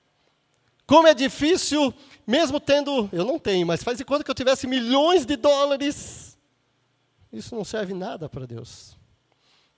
Como 0.87 1.07
é 1.07 1.13
difícil, 1.13 1.93
mesmo 2.25 2.59
tendo, 2.59 3.07
eu 3.13 3.23
não 3.23 3.37
tenho, 3.37 3.67
mas 3.67 3.83
faz 3.83 3.97
de 3.97 4.05
conta 4.05 4.23
que 4.23 4.31
eu 4.31 4.35
tivesse 4.35 4.65
milhões 4.65 5.25
de 5.25 5.35
dólares, 5.35 6.37
isso 7.31 7.55
não 7.55 7.63
serve 7.63 7.93
nada 7.93 8.27
para 8.27 8.47
Deus. 8.47 8.97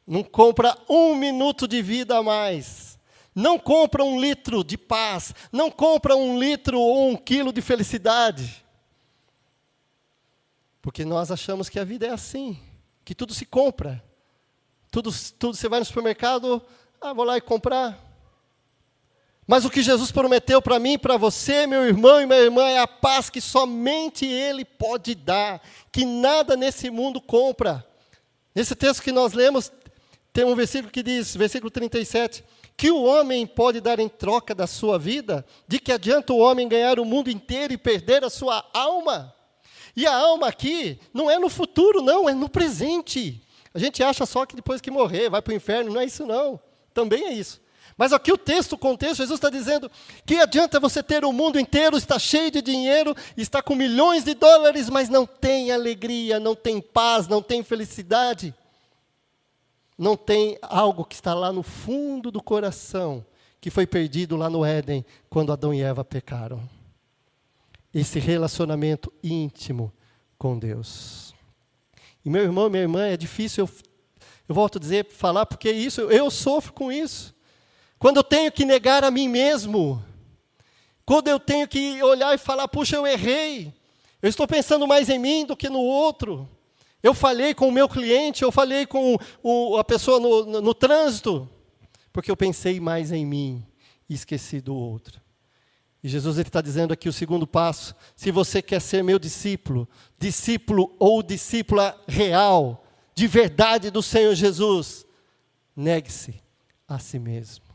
Não 0.08 0.24
compra 0.24 0.78
um 0.90 1.16
minuto 1.16 1.68
de 1.68 1.82
vida 1.82 2.18
a 2.18 2.24
mais. 2.24 2.98
Não 3.36 3.60
compra 3.60 4.04
um 4.04 4.20
litro 4.20 4.64
de 4.64 4.78
paz. 4.78 5.34
Não 5.52 5.70
compra 5.70 6.16
um 6.16 6.40
litro 6.40 6.80
ou 6.80 7.10
um 7.10 7.16
quilo 7.16 7.52
de 7.52 7.62
felicidade. 7.62 8.66
Porque 10.82 11.06
nós 11.06 11.32
achamos 11.32 11.70
que 11.70 11.80
a 11.80 11.84
vida 11.84 12.08
é 12.08 12.10
assim, 12.10 12.58
que 13.06 13.14
tudo 13.14 13.34
se 13.34 13.46
compra. 13.46 14.04
Tudo, 14.92 15.10
tudo 15.40 15.56
você 15.56 15.70
vai 15.70 15.80
no 15.80 15.86
supermercado, 15.86 16.62
ah, 17.00 17.14
vou 17.14 17.24
lá 17.24 17.38
e 17.38 17.42
comprar. 17.42 17.98
Mas 19.48 19.66
o 19.66 19.70
que 19.70 19.82
Jesus 19.82 20.12
prometeu 20.12 20.62
para 20.62 20.80
mim, 20.80 21.00
para 21.00 21.18
você, 21.18 21.66
meu 21.66 21.86
irmão 21.86 22.22
e 22.22 22.26
minha 22.26 22.40
irmã, 22.40 22.64
é 22.68 22.80
a 22.80 22.88
paz 22.88 23.30
que 23.30 23.40
somente 23.42 24.26
Ele 24.26 24.66
pode 24.66 25.16
dar, 25.16 25.62
que 25.92 26.06
nada 26.06 26.58
nesse 26.58 26.90
mundo 26.90 27.20
compra. 27.22 27.88
Nesse 28.54 28.76
texto 28.76 29.02
que 29.02 29.14
nós 29.14 29.32
lemos, 29.32 29.72
tem 30.34 30.44
um 30.44 30.56
versículo 30.56 30.92
que 30.92 31.02
diz, 31.02 31.36
versículo 31.36 31.72
37, 31.72 32.44
que 32.76 32.92
o 32.92 33.04
homem 33.04 33.48
pode 33.48 33.80
dar 33.80 34.00
em 34.00 34.10
troca 34.10 34.54
da 34.54 34.68
sua 34.68 35.00
vida, 35.00 35.46
de 35.68 35.80
que 35.80 35.92
adianta 35.92 36.34
o 36.34 36.40
homem 36.40 36.68
ganhar 36.68 37.00
o 37.00 37.06
mundo 37.06 37.30
inteiro 37.30 37.74
e 37.74 37.78
perder 37.78 38.24
a 38.24 38.30
sua 38.30 38.66
alma? 38.74 39.34
E 39.96 40.06
a 40.06 40.16
alma 40.16 40.48
aqui 40.48 41.00
não 41.14 41.30
é 41.30 41.38
no 41.40 41.50
futuro, 41.50 42.02
não, 42.02 42.30
é 42.30 42.34
no 42.34 42.50
presente. 42.50 43.42
A 43.74 43.80
gente 43.80 44.04
acha 44.04 44.26
só 44.26 44.46
que 44.46 44.56
depois 44.56 44.82
que 44.82 44.92
morrer, 44.92 45.30
vai 45.30 45.42
para 45.42 45.52
o 45.52 45.56
inferno. 45.56 45.94
Não 45.94 46.02
é 46.02 46.06
isso, 46.06 46.26
não. 46.26 46.60
Também 46.94 47.26
é 47.26 47.34
isso. 47.34 47.62
Mas 47.98 48.14
aqui 48.14 48.32
o 48.32 48.38
texto, 48.38 48.74
o 48.74 48.78
contexto, 48.78 49.18
Jesus 49.18 49.38
está 49.38 49.50
dizendo 49.50 49.90
que 50.26 50.36
adianta 50.38 50.80
você 50.80 51.04
ter 51.04 51.24
o 51.24 51.32
mundo 51.32 51.60
inteiro, 51.60 51.98
está 51.98 52.18
cheio 52.18 52.50
de 52.50 52.62
dinheiro, 52.62 53.16
está 53.38 53.62
com 53.62 53.76
milhões 53.76 54.24
de 54.24 54.34
dólares, 54.34 54.90
mas 54.90 55.10
não 55.10 55.26
tem 55.26 55.72
alegria, 55.72 56.40
não 56.40 56.56
tem 56.56 56.82
paz, 56.82 57.28
não 57.28 57.42
tem 57.42 57.64
felicidade. 57.64 58.54
Não 59.98 60.18
tem 60.18 60.58
algo 60.64 61.06
que 61.06 61.14
está 61.14 61.34
lá 61.34 61.54
no 61.54 61.62
fundo 61.62 62.32
do 62.32 62.42
coração, 62.42 63.24
que 63.60 63.70
foi 63.70 63.86
perdido 63.86 64.36
lá 64.36 64.50
no 64.50 64.66
Éden, 64.66 65.06
quando 65.30 65.54
Adão 65.54 65.74
e 65.74 65.82
Eva 65.82 66.04
pecaram. 66.04 66.68
Esse 67.94 68.20
relacionamento 68.20 69.14
íntimo 69.24 69.94
com 70.40 70.58
Deus. 70.58 71.36
E 72.24 72.30
meu 72.30 72.44
irmão, 72.44 72.70
minha 72.70 72.84
irmã, 72.84 73.06
é 73.08 73.18
difícil, 73.18 73.66
eu, 73.66 73.70
eu 74.48 74.56
volto 74.56 74.78
a 74.78 74.82
dizer, 74.82 75.08
falar, 75.10 75.46
porque 75.46 75.72
isso, 75.72 76.02
eu 76.02 76.30
sofro 76.30 76.74
com 76.74 76.92
isso. 76.92 77.34
Quando 77.98 78.18
eu 78.18 78.24
tenho 78.24 78.52
que 78.52 78.66
negar 78.66 79.04
a 79.04 79.12
mim 79.12 79.28
mesmo, 79.28 80.04
quando 81.06 81.28
eu 81.28 81.40
tenho 81.40 81.68
que 81.68 82.02
olhar 82.02 82.34
e 82.34 82.38
falar, 82.38 82.68
puxa, 82.68 82.96
eu 82.96 83.06
errei, 83.06 83.74
eu 84.22 84.30
estou 84.30 84.48
pensando 84.48 84.88
mais 84.88 85.08
em 85.10 85.20
mim 85.20 85.46
do 85.46 85.56
que 85.56 85.70
no 85.70 85.80
outro. 85.80 86.50
Eu 87.04 87.14
falei 87.14 87.54
com 87.54 87.68
o 87.68 87.72
meu 87.72 87.88
cliente, 87.88 88.44
eu 88.44 88.52
falei 88.52 88.86
com 88.86 89.18
o, 89.44 89.78
a 89.78 89.84
pessoa 89.84 90.20
no, 90.20 90.46
no, 90.46 90.62
no 90.62 90.74
trânsito, 90.74 91.48
porque 92.12 92.30
eu 92.30 92.36
pensei 92.36 92.80
mais 92.80 93.12
em 93.12 93.26
mim 93.26 93.64
e 94.10 94.16
esqueci 94.16 94.60
do 94.60 94.76
outro. 94.76 95.21
E 96.04 96.10
Jesus 96.10 96.38
está 96.38 96.62
dizendo 96.62 96.94
aqui 96.94 97.08
o 97.08 97.14
segundo 97.14 97.46
passo: 97.46 97.96
se 98.16 98.32
você 98.32 98.62
quer 98.62 98.82
ser 98.82 99.04
meu 99.04 99.20
discípulo, 99.20 99.88
discípulo 100.18 100.96
ou 101.00 101.22
discípula 101.22 102.00
real, 102.08 102.84
de 103.14 103.28
verdade 103.28 103.92
do 103.92 104.02
Senhor 104.02 104.34
Jesus, 104.34 105.06
negue-se 105.76 106.36
a 106.88 106.98
si 106.98 107.20
mesmo. 107.20 107.66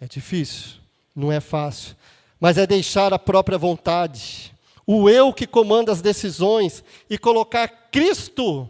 É 0.00 0.06
difícil, 0.06 0.80
não 1.14 1.30
é 1.30 1.40
fácil, 1.40 1.96
mas 2.40 2.58
é 2.58 2.66
deixar 2.66 3.14
a 3.14 3.18
própria 3.18 3.56
vontade, 3.56 4.52
o 4.86 5.08
eu 5.08 5.32
que 5.32 5.46
comanda 5.46 5.92
as 5.92 6.02
decisões 6.02 6.84
e 7.08 7.16
colocar 7.16 7.68
Cristo 7.90 8.68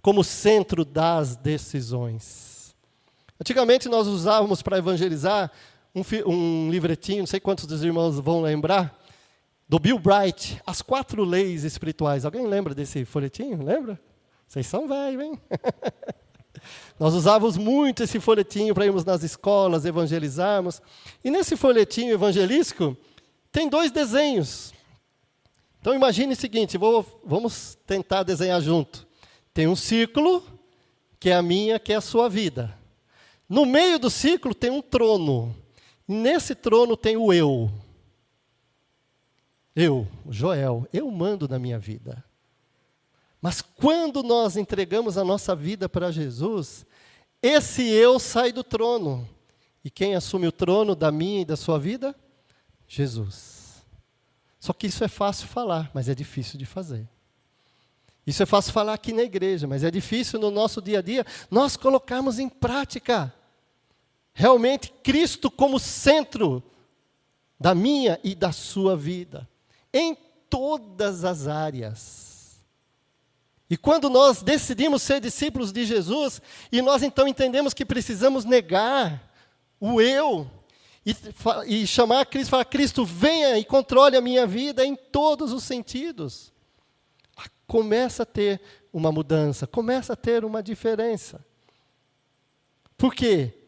como 0.00 0.24
centro 0.24 0.84
das 0.84 1.36
decisões. 1.36 2.74
Antigamente 3.38 3.88
nós 3.88 4.06
usávamos 4.06 4.62
para 4.62 4.78
evangelizar 4.78 5.50
um, 5.94 6.02
um 6.26 6.70
livretinho, 6.70 7.20
não 7.20 7.26
sei 7.26 7.40
quantos 7.40 7.66
dos 7.66 7.82
irmãos 7.82 8.18
vão 8.18 8.42
lembrar, 8.42 8.98
do 9.68 9.78
Bill 9.78 9.98
Bright, 9.98 10.60
As 10.66 10.82
Quatro 10.82 11.24
Leis 11.24 11.64
Espirituais. 11.64 12.24
Alguém 12.24 12.46
lembra 12.46 12.74
desse 12.74 13.04
folhetinho? 13.04 13.62
Lembra? 13.62 14.00
Vocês 14.46 14.66
são 14.66 14.88
velhos, 14.88 15.22
hein? 15.22 15.38
Nós 16.98 17.14
usávamos 17.14 17.56
muito 17.56 18.02
esse 18.02 18.18
folhetinho 18.18 18.74
para 18.74 18.84
irmos 18.84 19.04
nas 19.04 19.22
escolas, 19.22 19.84
evangelizarmos. 19.84 20.82
E 21.24 21.30
nesse 21.30 21.56
folhetinho 21.56 22.12
evangelístico, 22.12 22.96
tem 23.52 23.68
dois 23.68 23.90
desenhos. 23.90 24.72
Então 25.80 25.94
imagine 25.94 26.34
o 26.34 26.36
seguinte, 26.36 26.76
vou, 26.76 27.22
vamos 27.24 27.78
tentar 27.86 28.22
desenhar 28.22 28.60
junto. 28.60 29.06
Tem 29.54 29.66
um 29.66 29.76
círculo, 29.76 30.42
que 31.18 31.30
é 31.30 31.34
a 31.34 31.42
minha, 31.42 31.78
que 31.78 31.92
é 31.92 31.96
a 31.96 32.00
sua 32.00 32.28
vida. 32.28 32.76
No 33.48 33.64
meio 33.64 33.98
do 33.98 34.10
círculo 34.10 34.54
tem 34.54 34.70
um 34.70 34.82
trono. 34.82 35.56
Nesse 36.12 36.56
trono 36.56 36.96
tem 36.96 37.16
o 37.16 37.32
eu. 37.32 37.70
Eu, 39.76 40.08
Joel, 40.28 40.84
eu 40.92 41.08
mando 41.08 41.46
na 41.46 41.56
minha 41.56 41.78
vida. 41.78 42.24
Mas 43.40 43.62
quando 43.62 44.20
nós 44.20 44.56
entregamos 44.56 45.16
a 45.16 45.24
nossa 45.24 45.54
vida 45.54 45.88
para 45.88 46.10
Jesus, 46.10 46.84
esse 47.40 47.88
eu 47.88 48.18
sai 48.18 48.50
do 48.50 48.64
trono. 48.64 49.24
E 49.84 49.88
quem 49.88 50.16
assume 50.16 50.48
o 50.48 50.52
trono 50.52 50.96
da 50.96 51.12
minha 51.12 51.42
e 51.42 51.44
da 51.44 51.56
sua 51.56 51.78
vida? 51.78 52.12
Jesus. 52.88 53.80
Só 54.58 54.72
que 54.72 54.88
isso 54.88 55.04
é 55.04 55.08
fácil 55.08 55.46
falar, 55.46 55.92
mas 55.94 56.08
é 56.08 56.14
difícil 56.14 56.58
de 56.58 56.66
fazer. 56.66 57.08
Isso 58.26 58.42
é 58.42 58.46
fácil 58.46 58.72
falar 58.72 58.94
aqui 58.94 59.12
na 59.12 59.22
igreja, 59.22 59.68
mas 59.68 59.84
é 59.84 59.92
difícil 59.92 60.40
no 60.40 60.50
nosso 60.50 60.82
dia 60.82 60.98
a 60.98 61.02
dia 61.02 61.24
nós 61.48 61.76
colocarmos 61.76 62.40
em 62.40 62.48
prática. 62.48 63.32
Realmente 64.40 64.90
Cristo 65.02 65.50
como 65.50 65.78
centro 65.78 66.62
da 67.60 67.74
minha 67.74 68.18
e 68.24 68.34
da 68.34 68.52
sua 68.52 68.96
vida, 68.96 69.46
em 69.92 70.16
todas 70.48 71.26
as 71.26 71.46
áreas. 71.46 72.58
E 73.68 73.76
quando 73.76 74.08
nós 74.08 74.40
decidimos 74.40 75.02
ser 75.02 75.20
discípulos 75.20 75.70
de 75.72 75.84
Jesus, 75.84 76.40
e 76.72 76.80
nós 76.80 77.02
então 77.02 77.28
entendemos 77.28 77.74
que 77.74 77.84
precisamos 77.84 78.46
negar 78.46 79.30
o 79.78 80.00
eu, 80.00 80.50
e, 81.04 81.14
e 81.66 81.86
chamar 81.86 82.24
Cristo, 82.24 82.48
falar, 82.48 82.64
Cristo, 82.64 83.04
venha 83.04 83.58
e 83.58 83.64
controle 83.64 84.16
a 84.16 84.22
minha 84.22 84.46
vida 84.46 84.86
em 84.86 84.96
todos 84.96 85.52
os 85.52 85.64
sentidos. 85.64 86.50
Começa 87.66 88.22
a 88.22 88.26
ter 88.26 88.58
uma 88.90 89.12
mudança, 89.12 89.66
começa 89.66 90.14
a 90.14 90.16
ter 90.16 90.46
uma 90.46 90.62
diferença. 90.62 91.44
Por 92.96 93.14
quê? 93.14 93.59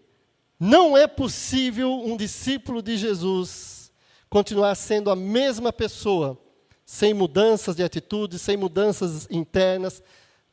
Não 0.64 0.96
é 0.96 1.08
possível 1.08 1.92
um 1.92 2.16
discípulo 2.16 2.80
de 2.80 2.96
Jesus 2.96 3.90
continuar 4.30 4.76
sendo 4.76 5.10
a 5.10 5.16
mesma 5.16 5.72
pessoa 5.72 6.38
sem 6.86 7.12
mudanças 7.12 7.74
de 7.74 7.82
atitude, 7.82 8.38
sem 8.38 8.56
mudanças 8.56 9.26
internas. 9.28 10.00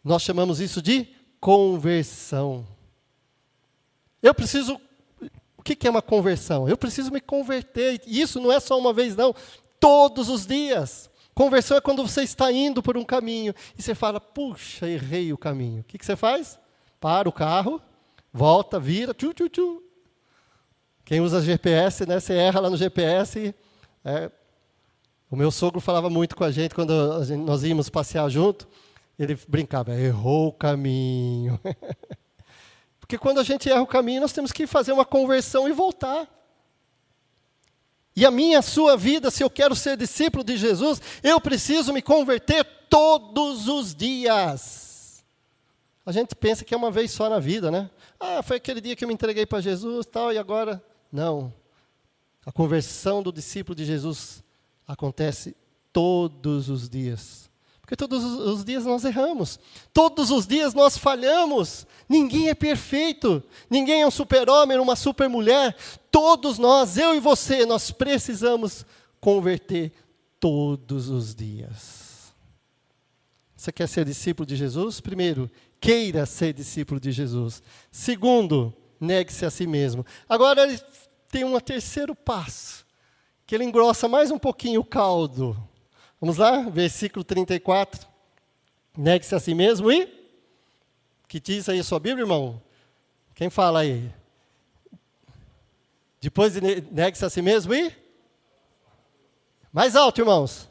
Nós 0.04 0.24
chamamos 0.24 0.60
isso 0.60 0.82
de 0.82 1.08
conversão. 1.40 2.66
Eu 4.20 4.34
preciso. 4.34 4.82
O 5.56 5.62
que 5.62 5.88
é 5.88 5.92
uma 5.92 6.02
conversão? 6.02 6.68
Eu 6.68 6.76
preciso 6.76 7.12
me 7.12 7.22
converter. 7.22 8.02
E 8.08 8.20
isso 8.20 8.40
não 8.40 8.52
é 8.52 8.60
só 8.60 8.80
uma 8.80 8.92
vez, 8.92 9.16
não. 9.16 9.32
Todos 9.80 10.28
os 10.28 10.44
dias. 10.44 11.08
Conversão 11.36 11.78
é 11.78 11.82
quando 11.82 12.02
você 12.02 12.24
está 12.24 12.52
indo 12.52 12.82
por 12.82 12.98
um 12.98 13.06
caminho 13.06 13.54
e 13.78 13.84
você 13.84 13.94
fala, 13.94 14.20
puxa, 14.20 14.90
errei 14.90 15.32
o 15.32 15.38
caminho. 15.38 15.82
O 15.82 15.84
que, 15.84 16.04
você 16.04 16.16
faz? 16.16 16.60
Para 17.00 17.30
o 17.30 17.32
carro, 17.32 17.80
volta, 18.34 18.80
vira, 18.80 19.14
tchu, 19.14 19.36
tchu, 19.36 19.48
tchu. 19.50 19.89
Quem 21.10 21.22
usa 21.22 21.42
GPS, 21.42 22.06
né, 22.06 22.20
você 22.20 22.36
erra 22.36 22.60
lá 22.60 22.70
no 22.70 22.78
GPS, 22.78 23.56
é, 24.06 24.30
o 25.28 25.36
meu 25.36 25.50
sogro 25.50 25.82
falava 25.82 26.08
muito 26.08 26.36
com 26.36 26.44
a 26.44 26.52
gente 26.52 26.76
quando 26.76 26.94
nós 27.36 27.64
íamos 27.64 27.90
passear 27.90 28.30
junto. 28.30 28.68
Ele 29.18 29.36
brincava, 29.48 29.92
errou 30.00 30.50
o 30.50 30.54
caminho. 30.54 31.60
Porque 33.02 33.18
quando 33.18 33.40
a 33.40 33.44
gente 33.44 33.68
erra 33.72 33.82
o 33.82 33.88
caminho, 33.88 34.22
nós 34.22 34.32
temos 34.32 34.52
que 34.52 34.68
fazer 34.68 34.92
uma 34.92 35.04
conversão 35.04 35.68
e 35.68 35.74
voltar. 35.74 36.28
E 38.16 38.24
a 38.24 38.30
minha, 38.30 38.60
a 38.60 38.62
sua 38.62 38.96
vida, 38.96 39.32
se 39.32 39.44
eu 39.44 39.50
quero 39.50 39.76
ser 39.76 39.98
discípulo 39.98 40.44
de 40.44 40.58
Jesus, 40.58 41.02
eu 41.24 41.42
preciso 41.42 41.92
me 41.92 42.04
converter 42.04 42.64
todos 42.88 43.68
os 43.68 43.96
dias. 43.96 45.24
A 46.06 46.12
gente 46.12 46.36
pensa 46.36 46.64
que 46.64 46.76
é 46.76 46.78
uma 46.78 46.92
vez 46.92 47.10
só 47.10 47.28
na 47.28 47.40
vida, 47.40 47.72
né? 47.72 47.90
Ah, 48.20 48.44
foi 48.44 48.58
aquele 48.58 48.80
dia 48.80 48.96
que 48.96 49.04
eu 49.04 49.08
me 49.08 49.16
entreguei 49.16 49.48
para 49.48 49.60
Jesus, 49.60 50.06
tal, 50.06 50.32
e 50.32 50.38
agora 50.38 50.80
não. 51.12 51.54
A 52.46 52.52
conversão 52.52 53.22
do 53.22 53.32
discípulo 53.32 53.76
de 53.76 53.86
Jesus 53.86 54.44
acontece 54.88 55.56
todos 55.92 56.70
os 56.70 56.90
dias. 56.90 57.50
Porque 57.82 57.96
todos 57.96 58.24
os 58.24 58.64
dias 58.64 58.86
nós 58.86 59.04
erramos, 59.04 59.60
todos 59.92 60.30
os 60.30 60.46
dias 60.46 60.76
nós 60.76 60.96
falhamos. 60.96 61.88
Ninguém 62.08 62.48
é 62.48 62.54
perfeito, 62.54 63.44
ninguém 63.68 64.04
é 64.04 64.08
um 64.08 64.12
super-homem, 64.12 64.78
uma 64.78 64.96
super-mulher. 64.96 65.76
Todos 66.12 66.60
nós, 66.60 66.98
eu 66.98 67.16
e 67.16 67.20
você, 67.20 67.66
nós 67.66 67.90
precisamos 67.90 68.86
converter 69.20 69.92
todos 70.40 71.10
os 71.10 71.34
dias. 71.34 72.32
Você 73.56 73.72
quer 73.72 73.88
ser 73.88 74.06
discípulo 74.06 74.46
de 74.46 74.56
Jesus? 74.56 75.02
Primeiro, 75.02 75.50
queira 75.82 76.26
ser 76.26 76.54
discípulo 76.54 77.00
de 77.00 77.12
Jesus. 77.12 77.62
Segundo, 77.92 78.74
negue-se 79.00 79.46
a 79.46 79.50
si 79.50 79.66
mesmo. 79.66 80.06
Agora 80.28 80.64
ele 80.64 80.80
tem 81.30 81.44
um 81.44 81.60
terceiro 81.60 82.16
passo 82.16 82.86
que 83.50 83.56
ele 83.56 83.64
engrossa 83.64 84.08
mais 84.08 84.30
um 84.30 84.38
pouquinho 84.38 84.82
o 84.82 84.86
caldo. 84.86 85.58
Vamos 86.22 86.38
lá, 86.38 86.70
versículo 86.70 87.24
34. 87.24 88.08
Negue-se 88.96 89.34
a 89.34 89.40
si 89.40 89.56
mesmo 89.56 89.92
e. 89.92 90.08
Que 91.28 91.40
diz 91.40 91.68
aí 91.68 91.80
a 91.80 91.84
sua 91.84 92.00
Bíblia, 92.00 92.24
irmão? 92.24 92.62
Quem 93.34 93.50
fala 93.50 93.80
aí? 93.80 94.14
Depois 96.22 96.54
de 96.54 96.62
negue-se 96.62 97.26
a 97.26 97.30
si 97.32 97.42
mesmo 97.42 97.74
e. 97.74 97.92
Mais 99.74 99.96
alto, 99.96 100.22
irmãos. 100.22 100.70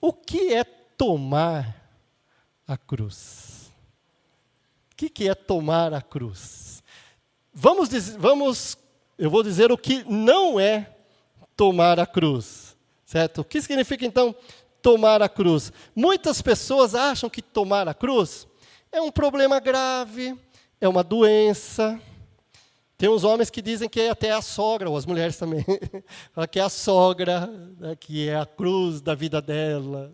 O 0.00 0.12
que 0.12 0.54
é 0.54 0.64
tomar 0.64 1.76
a 2.66 2.76
cruz? 2.76 3.51
Que, 5.02 5.08
que 5.08 5.28
é 5.28 5.34
tomar 5.34 5.92
a 5.92 6.00
cruz? 6.00 6.80
Vamos, 7.52 7.88
vamos, 8.10 8.78
eu 9.18 9.28
vou 9.28 9.42
dizer 9.42 9.72
o 9.72 9.76
que 9.76 10.04
não 10.08 10.60
é 10.60 10.94
tomar 11.56 11.98
a 11.98 12.06
cruz. 12.06 12.76
Certo? 13.04 13.40
O 13.40 13.44
que 13.44 13.60
significa 13.60 14.06
então 14.06 14.32
tomar 14.80 15.20
a 15.20 15.28
cruz? 15.28 15.72
Muitas 15.92 16.40
pessoas 16.40 16.94
acham 16.94 17.28
que 17.28 17.42
tomar 17.42 17.88
a 17.88 17.94
cruz 17.94 18.46
é 18.92 19.00
um 19.00 19.10
problema 19.10 19.58
grave, 19.58 20.38
é 20.80 20.88
uma 20.88 21.02
doença. 21.02 22.00
Tem 22.96 23.08
uns 23.08 23.24
homens 23.24 23.50
que 23.50 23.60
dizem 23.60 23.88
que 23.88 24.02
é 24.02 24.10
até 24.10 24.30
a 24.30 24.40
sogra, 24.40 24.88
ou 24.88 24.96
as 24.96 25.04
mulheres 25.04 25.36
também, 25.36 25.64
que 26.48 26.60
é 26.60 26.62
a 26.62 26.68
sogra, 26.68 27.48
né, 27.76 27.96
que 27.98 28.28
é 28.28 28.36
a 28.36 28.46
cruz 28.46 29.00
da 29.00 29.16
vida 29.16 29.42
dela. 29.42 30.12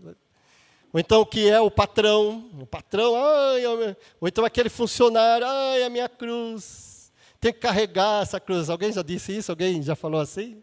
Ou 0.92 0.98
então 0.98 1.24
que 1.24 1.48
é 1.48 1.60
o 1.60 1.70
patrão, 1.70 2.50
o 2.58 2.66
patrão, 2.66 3.14
ai, 3.14 3.66
ou 3.66 4.28
então 4.28 4.44
aquele 4.44 4.68
funcionário, 4.68 5.46
ai, 5.46 5.82
a 5.82 5.90
minha 5.90 6.08
cruz. 6.08 7.12
Tem 7.40 7.52
que 7.52 7.60
carregar 7.60 8.22
essa 8.22 8.40
cruz. 8.40 8.68
Alguém 8.68 8.92
já 8.92 9.02
disse 9.02 9.36
isso? 9.36 9.52
Alguém 9.52 9.82
já 9.82 9.94
falou 9.94 10.20
assim? 10.20 10.62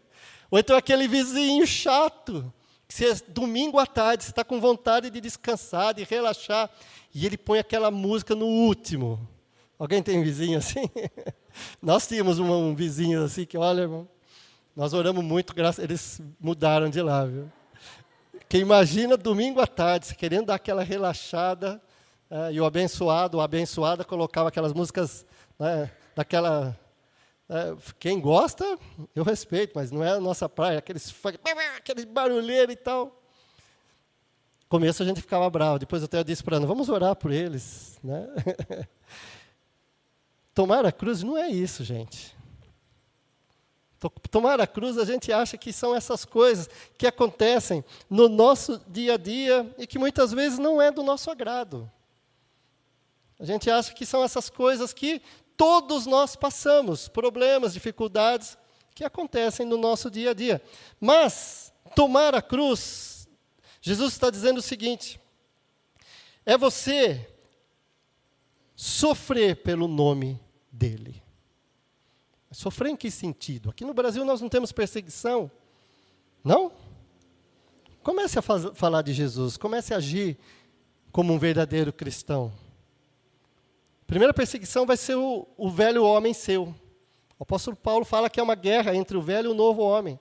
Ou 0.50 0.58
então 0.58 0.76
aquele 0.76 1.08
vizinho 1.08 1.66
chato, 1.66 2.52
que 2.86 2.94
você, 2.94 3.14
domingo 3.28 3.78
à 3.78 3.86
tarde 3.86 4.24
você 4.24 4.30
está 4.30 4.44
com 4.44 4.60
vontade 4.60 5.10
de 5.10 5.20
descansar, 5.20 5.94
de 5.94 6.04
relaxar, 6.04 6.70
e 7.14 7.24
ele 7.24 7.36
põe 7.36 7.58
aquela 7.58 7.90
música 7.90 8.34
no 8.34 8.46
último. 8.46 9.26
Alguém 9.78 10.02
tem 10.02 10.22
vizinho 10.22 10.58
assim? 10.58 10.90
Nós 11.80 12.06
tínhamos 12.06 12.38
um, 12.38 12.50
um 12.50 12.74
vizinho 12.74 13.24
assim 13.24 13.44
que, 13.44 13.56
olha, 13.56 13.82
irmão, 13.82 14.08
nós 14.74 14.92
oramos 14.92 15.24
muito, 15.24 15.54
graças, 15.54 15.82
eles 15.82 16.20
mudaram 16.38 16.90
de 16.90 17.00
lá, 17.00 17.24
viu? 17.24 17.50
Que 18.48 18.58
imagina 18.58 19.16
domingo 19.16 19.60
à 19.60 19.66
tarde, 19.66 20.14
querendo 20.14 20.46
dar 20.46 20.54
aquela 20.54 20.84
relaxada, 20.84 21.82
é, 22.30 22.52
e 22.52 22.60
o 22.60 22.64
abençoado, 22.64 23.38
ou 23.38 23.42
abençoada, 23.42 24.04
colocava 24.04 24.48
aquelas 24.48 24.72
músicas 24.72 25.26
né, 25.58 25.90
daquela 26.14 26.78
é, 27.48 27.76
quem 27.98 28.20
gosta, 28.20 28.78
eu 29.14 29.22
respeito, 29.22 29.72
mas 29.74 29.92
não 29.92 30.02
é 30.02 30.10
a 30.10 30.20
nossa 30.20 30.48
praia, 30.48 30.78
aqueles, 30.78 31.14
aqueles 31.76 32.04
barulheiros 32.04 32.74
e 32.74 32.76
tal. 32.76 33.06
No 33.06 34.68
começo 34.68 35.02
a 35.02 35.06
gente 35.06 35.20
ficava 35.20 35.48
bravo, 35.48 35.78
depois 35.78 36.02
até 36.02 36.18
eu 36.18 36.24
disse 36.24 36.42
para 36.42 36.56
Ana, 36.56 36.66
vamos 36.66 36.88
orar 36.88 37.14
por 37.14 37.30
eles. 37.30 37.98
Né? 38.02 38.28
Tomar 40.52 40.84
a 40.84 40.90
cruz 40.90 41.22
não 41.22 41.38
é 41.38 41.48
isso, 41.48 41.84
gente. 41.84 42.35
Tomar 44.30 44.60
a 44.60 44.66
cruz, 44.66 44.98
a 44.98 45.04
gente 45.04 45.32
acha 45.32 45.56
que 45.56 45.72
são 45.72 45.94
essas 45.94 46.24
coisas 46.24 46.68
que 46.98 47.06
acontecem 47.06 47.84
no 48.10 48.28
nosso 48.28 48.80
dia 48.88 49.14
a 49.14 49.16
dia 49.16 49.74
e 49.78 49.86
que 49.86 49.98
muitas 49.98 50.32
vezes 50.32 50.58
não 50.58 50.80
é 50.80 50.90
do 50.90 51.02
nosso 51.02 51.30
agrado. 51.30 51.90
A 53.38 53.44
gente 53.44 53.70
acha 53.70 53.92
que 53.92 54.06
são 54.06 54.22
essas 54.22 54.50
coisas 54.50 54.92
que 54.92 55.22
Todos 55.56 56.04
nós 56.04 56.36
passamos 56.36 57.08
problemas, 57.08 57.72
dificuldades 57.72 58.58
que 58.94 59.04
acontecem 59.04 59.64
no 59.64 59.78
nosso 59.78 60.10
dia 60.10 60.30
a 60.30 60.34
dia. 60.34 60.62
Mas 61.00 61.72
tomar 61.94 62.34
a 62.34 62.42
cruz, 62.42 63.26
Jesus 63.80 64.12
está 64.12 64.28
dizendo 64.28 64.58
o 64.58 64.62
seguinte: 64.62 65.18
é 66.44 66.58
você 66.58 67.26
sofrer 68.74 69.56
pelo 69.62 69.88
nome 69.88 70.38
dele. 70.70 71.22
Sofrer 72.50 72.90
em 72.90 72.96
que 72.96 73.10
sentido? 73.10 73.70
Aqui 73.70 73.84
no 73.84 73.94
Brasil 73.94 74.24
nós 74.24 74.40
não 74.40 74.48
temos 74.48 74.72
perseguição. 74.72 75.50
Não? 76.44 76.72
comece 78.06 78.38
a 78.38 78.42
falar 78.42 79.02
de 79.02 79.12
Jesus, 79.12 79.56
comece 79.56 79.92
a 79.92 79.96
agir 79.96 80.38
como 81.10 81.34
um 81.34 81.40
verdadeiro 81.40 81.92
cristão. 81.92 82.52
A 84.02 84.06
primeira 84.06 84.32
perseguição 84.32 84.86
vai 84.86 84.96
ser 84.96 85.16
o, 85.16 85.44
o 85.56 85.68
velho 85.68 86.04
homem 86.04 86.32
seu. 86.32 86.72
O 87.36 87.42
apóstolo 87.42 87.76
Paulo 87.76 88.04
fala 88.04 88.30
que 88.30 88.38
é 88.38 88.42
uma 88.44 88.54
guerra 88.54 88.94
entre 88.94 89.16
o 89.16 89.20
velho 89.20 89.48
e 89.48 89.50
o 89.50 89.56
novo 89.56 89.82
homem. 89.82 90.20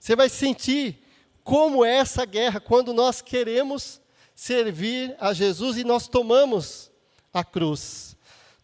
Você 0.00 0.16
vai 0.16 0.30
sentir 0.30 0.98
como 1.44 1.84
é 1.84 1.96
essa 1.96 2.24
guerra 2.24 2.60
quando 2.60 2.94
nós 2.94 3.20
queremos 3.20 4.00
servir 4.34 5.14
a 5.20 5.34
Jesus 5.34 5.76
e 5.76 5.84
nós 5.84 6.08
tomamos 6.08 6.90
a 7.30 7.44
cruz. 7.44 8.15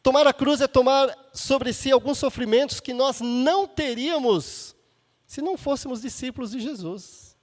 Tomar 0.02 0.26
a 0.26 0.32
cruz 0.32 0.60
é 0.60 0.66
tomar 0.66 1.16
sobre 1.32 1.72
si 1.72 1.90
alguns 1.90 2.18
sofrimentos 2.18 2.80
que 2.80 2.92
nós 2.92 3.20
não 3.20 3.66
teríamos 3.66 4.74
se 5.26 5.40
não 5.40 5.56
fôssemos 5.56 6.02
discípulos 6.02 6.50
de 6.50 6.60
Jesus. 6.60 7.36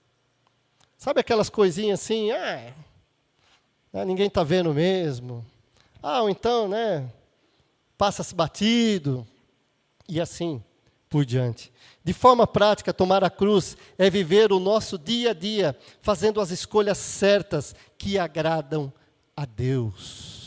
Sabe 0.98 1.22
aquelas 1.22 1.50
coisinhas 1.50 2.02
assim, 2.02 2.32
ah, 2.32 2.74
ah 3.94 4.06
ninguém 4.06 4.28
está 4.28 4.44
vendo 4.44 4.74
mesmo. 4.74 5.46
Ah, 6.04 6.22
ou 6.22 6.30
então, 6.30 6.68
né, 6.68 7.10
passa-se 7.98 8.36
batido, 8.36 9.26
e 10.08 10.20
assim 10.20 10.64
por 11.10 11.26
diante. 11.26 11.72
De 12.04 12.14
forma 12.14 12.46
prática, 12.46 12.94
tomar 12.94 13.24
a 13.24 13.30
cruz 13.30 13.78
é 13.98 14.10
viver 14.10 14.52
o 14.52 14.60
nosso 14.60 14.98
dia 14.98 15.32
a 15.32 15.34
dia, 15.34 15.78
fazendo 16.02 16.40
as 16.42 16.52
escolhas 16.52 16.98
certas 16.98 17.74
que 17.98 18.18
agradam 18.18 18.92
a 19.36 19.46
Deus. 19.46 20.39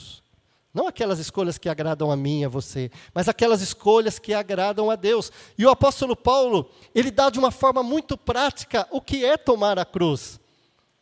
Não 0.72 0.87
aquelas 0.87 1.18
escolhas 1.18 1.58
que 1.58 1.68
agradam 1.68 2.11
a 2.11 2.16
mim, 2.16 2.44
a 2.44 2.48
você, 2.48 2.90
mas 3.14 3.28
aquelas 3.28 3.61
escolhas 3.61 4.18
que 4.18 4.32
agradam 4.32 4.90
a 4.90 4.96
Deus. 4.96 5.30
E 5.58 5.66
o 5.66 5.70
apóstolo 5.70 6.16
Paulo, 6.16 6.70
ele 6.94 7.11
dá 7.11 7.28
de 7.28 7.38
uma 7.38 7.50
forma 7.50 7.82
muito 7.82 8.16
prática 8.16 8.88
o 8.90 9.00
que 9.00 9.24
é 9.24 9.37
tomar 9.37 9.78
a 9.78 9.85
cruz. 9.85 10.40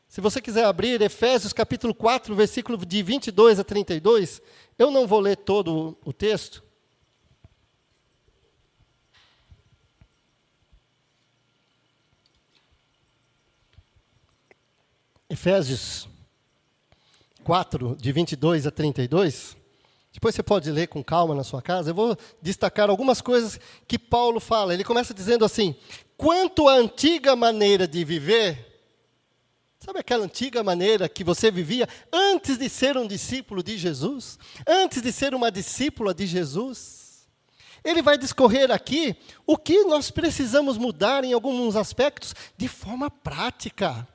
Se 0.08 0.20
você 0.20 0.40
quiser 0.40 0.64
abrir 0.64 1.00
Efésios 1.00 1.52
capítulo 1.52 1.94
4, 1.94 2.34
versículo 2.34 2.84
de 2.84 3.00
22 3.00 3.60
a 3.60 3.64
32, 3.64 4.42
eu 4.76 4.90
não 4.90 5.06
vou 5.06 5.20
ler 5.20 5.36
todo 5.36 5.96
o 6.04 6.12
texto, 6.12 6.64
Efésios 15.30 16.08
4, 17.44 17.94
de 17.94 18.10
22 18.10 18.66
a 18.66 18.70
32. 18.72 19.59
Depois 20.12 20.34
você 20.34 20.42
pode 20.42 20.70
ler 20.70 20.88
com 20.88 21.04
calma 21.04 21.34
na 21.34 21.44
sua 21.44 21.62
casa. 21.62 21.90
Eu 21.90 21.94
vou 21.94 22.16
destacar 22.42 22.90
algumas 22.90 23.20
coisas 23.20 23.60
que 23.86 23.98
Paulo 23.98 24.40
fala. 24.40 24.74
Ele 24.74 24.84
começa 24.84 25.14
dizendo 25.14 25.44
assim: 25.44 25.74
quanto 26.16 26.68
à 26.68 26.74
antiga 26.74 27.36
maneira 27.36 27.86
de 27.86 28.04
viver, 28.04 28.82
sabe 29.78 30.00
aquela 30.00 30.24
antiga 30.24 30.64
maneira 30.64 31.08
que 31.08 31.22
você 31.22 31.50
vivia 31.50 31.88
antes 32.12 32.58
de 32.58 32.68
ser 32.68 32.96
um 32.96 33.06
discípulo 33.06 33.62
de 33.62 33.78
Jesus? 33.78 34.38
Antes 34.66 35.00
de 35.00 35.12
ser 35.12 35.34
uma 35.34 35.50
discípula 35.50 36.12
de 36.12 36.26
Jesus? 36.26 37.00
Ele 37.82 38.02
vai 38.02 38.18
discorrer 38.18 38.70
aqui 38.70 39.16
o 39.46 39.56
que 39.56 39.84
nós 39.84 40.10
precisamos 40.10 40.76
mudar 40.76 41.24
em 41.24 41.32
alguns 41.32 41.76
aspectos 41.76 42.34
de 42.56 42.68
forma 42.68 43.10
prática. 43.10 44.06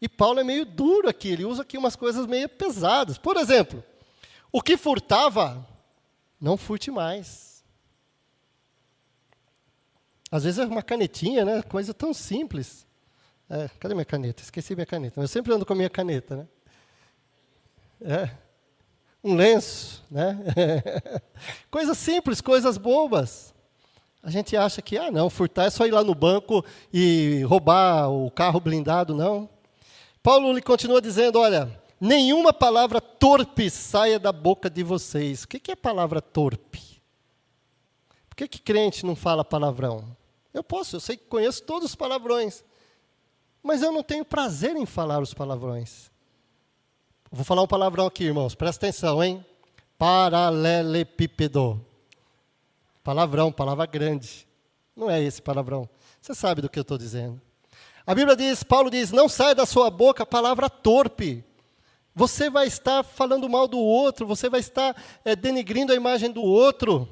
E 0.00 0.08
Paulo 0.08 0.40
é 0.40 0.44
meio 0.44 0.64
duro 0.64 1.08
aqui, 1.08 1.28
ele 1.28 1.44
usa 1.44 1.62
aqui 1.62 1.78
umas 1.78 1.96
coisas 1.96 2.26
meio 2.26 2.48
pesadas. 2.48 3.18
Por 3.18 3.36
exemplo, 3.36 3.82
o 4.52 4.60
que 4.60 4.76
furtava, 4.76 5.66
não 6.38 6.58
furte 6.58 6.90
mais. 6.90 7.64
Às 10.30 10.44
vezes 10.44 10.58
é 10.58 10.64
uma 10.64 10.82
canetinha, 10.82 11.44
né? 11.44 11.62
Coisa 11.62 11.94
tão 11.94 12.12
simples. 12.12 12.86
É, 13.48 13.68
cadê 13.80 13.94
minha 13.94 14.04
caneta? 14.04 14.42
Esqueci 14.42 14.74
minha 14.74 14.86
caneta. 14.86 15.20
Eu 15.20 15.28
sempre 15.28 15.52
ando 15.52 15.64
com 15.64 15.72
a 15.72 15.76
minha 15.76 15.90
caneta, 15.90 16.36
né? 16.36 16.48
É. 18.00 18.30
Um 19.22 19.34
lenço, 19.34 20.04
né? 20.10 20.38
coisas 21.70 21.96
simples, 21.96 22.40
coisas 22.40 22.76
bobas. 22.76 23.54
A 24.22 24.30
gente 24.30 24.56
acha 24.56 24.80
que, 24.80 24.96
ah, 24.96 25.10
não, 25.10 25.28
furtar 25.28 25.64
é 25.64 25.70
só 25.70 25.86
ir 25.86 25.90
lá 25.90 26.02
no 26.04 26.14
banco 26.14 26.64
e 26.92 27.42
roubar 27.42 28.08
o 28.10 28.30
carro 28.30 28.60
blindado, 28.60 29.14
não. 29.14 29.48
Paulo 30.22 30.52
lhe 30.52 30.62
continua 30.62 31.02
dizendo: 31.02 31.38
olha, 31.38 31.81
nenhuma 32.02 32.52
palavra 32.52 33.00
torpe 33.00 33.70
saia 33.70 34.18
da 34.18 34.32
boca 34.32 34.68
de 34.68 34.82
vocês. 34.82 35.44
O 35.44 35.48
que 35.48 35.70
é 35.70 35.76
palavra 35.76 36.20
torpe? 36.20 37.00
Por 38.28 38.34
que, 38.34 38.48
que 38.48 38.58
crente 38.58 39.06
não 39.06 39.14
fala 39.14 39.44
palavrão? 39.44 40.16
Eu 40.52 40.64
posso, 40.64 40.96
eu 40.96 41.00
sei 41.00 41.16
que 41.16 41.26
conheço 41.26 41.62
todos 41.62 41.90
os 41.90 41.94
palavrões, 41.94 42.64
mas 43.62 43.82
eu 43.82 43.92
não 43.92 44.02
tenho 44.02 44.24
prazer 44.24 44.76
em 44.76 44.84
falar 44.84 45.22
os 45.22 45.32
palavrões. 45.32 46.10
Vou 47.30 47.44
falar 47.44 47.62
um 47.62 47.68
palavrão 47.68 48.06
aqui, 48.06 48.24
irmãos, 48.24 48.56
presta 48.56 48.86
atenção, 48.86 49.22
hein? 49.22 49.44
Paralelepípedo. 49.96 51.80
Palavrão, 53.04 53.52
palavra 53.52 53.86
grande. 53.86 54.46
Não 54.96 55.08
é 55.08 55.22
esse 55.22 55.40
palavrão. 55.40 55.88
Você 56.20 56.34
sabe 56.34 56.62
do 56.62 56.68
que 56.68 56.78
eu 56.78 56.82
estou 56.82 56.98
dizendo. 56.98 57.40
A 58.04 58.12
Bíblia 58.14 58.36
diz, 58.36 58.64
Paulo 58.64 58.90
diz: 58.90 59.12
não 59.12 59.28
sai 59.28 59.54
da 59.54 59.64
sua 59.64 59.88
boca 59.88 60.26
palavra 60.26 60.68
torpe. 60.68 61.44
Você 62.14 62.50
vai 62.50 62.66
estar 62.66 63.02
falando 63.02 63.48
mal 63.48 63.66
do 63.66 63.78
outro, 63.78 64.26
você 64.26 64.48
vai 64.48 64.60
estar 64.60 64.94
é, 65.24 65.34
denigrindo 65.34 65.92
a 65.92 65.96
imagem 65.96 66.30
do 66.30 66.42
outro. 66.42 67.08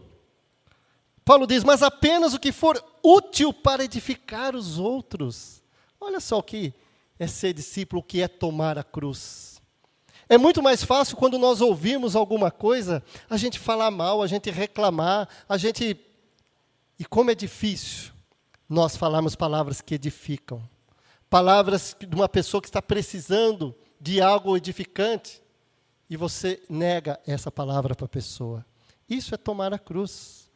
Paulo 1.24 1.46
diz: 1.46 1.64
mas 1.64 1.82
apenas 1.82 2.34
o 2.34 2.38
que 2.38 2.52
for 2.52 2.82
útil 3.02 3.52
para 3.52 3.84
edificar 3.84 4.54
os 4.54 4.78
outros. 4.78 5.62
Olha 6.00 6.20
só 6.20 6.38
o 6.38 6.42
que 6.42 6.74
é 7.18 7.26
ser 7.26 7.52
discípulo, 7.52 8.00
o 8.00 8.04
que 8.04 8.20
é 8.20 8.28
tomar 8.28 8.78
a 8.78 8.84
cruz. 8.84 9.60
É 10.28 10.38
muito 10.38 10.62
mais 10.62 10.84
fácil 10.84 11.16
quando 11.16 11.38
nós 11.38 11.60
ouvimos 11.60 12.14
alguma 12.14 12.50
coisa, 12.50 13.02
a 13.28 13.36
gente 13.36 13.58
falar 13.58 13.90
mal, 13.90 14.22
a 14.22 14.26
gente 14.26 14.50
reclamar, 14.50 15.28
a 15.48 15.56
gente. 15.56 15.98
E 16.98 17.04
como 17.04 17.30
é 17.30 17.34
difícil 17.34 18.12
nós 18.68 18.96
falarmos 18.96 19.34
palavras 19.34 19.80
que 19.80 19.94
edificam 19.94 20.62
palavras 21.30 21.96
de 21.98 22.14
uma 22.14 22.28
pessoa 22.28 22.60
que 22.60 22.68
está 22.68 22.82
precisando 22.82 23.72
de 24.00 24.20
algo 24.20 24.56
edificante 24.56 25.42
e 26.08 26.16
você 26.16 26.62
nega 26.68 27.20
essa 27.26 27.50
palavra 27.50 27.94
para 27.94 28.06
a 28.06 28.08
pessoa. 28.08 28.64
Isso 29.08 29.34
é 29.34 29.38
tomar 29.38 29.74
a 29.74 29.78
cruz. 29.78 30.48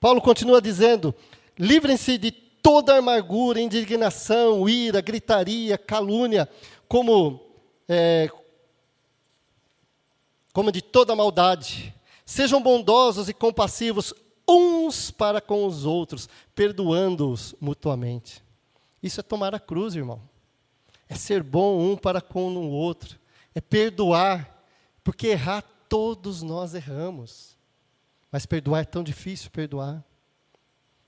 Paulo 0.00 0.20
continua 0.20 0.60
dizendo: 0.60 1.14
livrem-se 1.58 2.18
de 2.18 2.30
toda 2.30 2.96
amargura, 2.96 3.60
indignação, 3.60 4.68
ira, 4.68 5.00
gritaria, 5.00 5.78
calúnia, 5.78 6.48
como, 6.88 7.40
é, 7.88 8.30
como 10.52 10.72
de 10.72 10.82
toda 10.82 11.14
maldade. 11.14 11.94
Sejam 12.26 12.60
bondosos 12.60 13.28
e 13.28 13.34
compassivos 13.34 14.12
uns 14.46 15.10
para 15.10 15.40
com 15.40 15.64
os 15.64 15.86
outros, 15.86 16.28
perdoando-os 16.54 17.54
mutuamente. 17.60 18.42
Isso 19.02 19.20
é 19.20 19.22
tomar 19.22 19.54
a 19.54 19.60
cruz, 19.60 19.94
irmão. 19.94 20.27
É 21.08 21.14
ser 21.14 21.42
bom 21.42 21.78
um 21.80 21.96
para 21.96 22.20
com 22.20 22.52
o 22.54 22.70
outro. 22.70 23.18
É 23.54 23.60
perdoar. 23.60 24.62
Porque 25.02 25.28
errar, 25.28 25.62
todos 25.88 26.42
nós 26.42 26.74
erramos. 26.74 27.56
Mas 28.30 28.44
perdoar 28.44 28.80
é 28.80 28.84
tão 28.84 29.02
difícil 29.02 29.50
perdoar. 29.50 30.04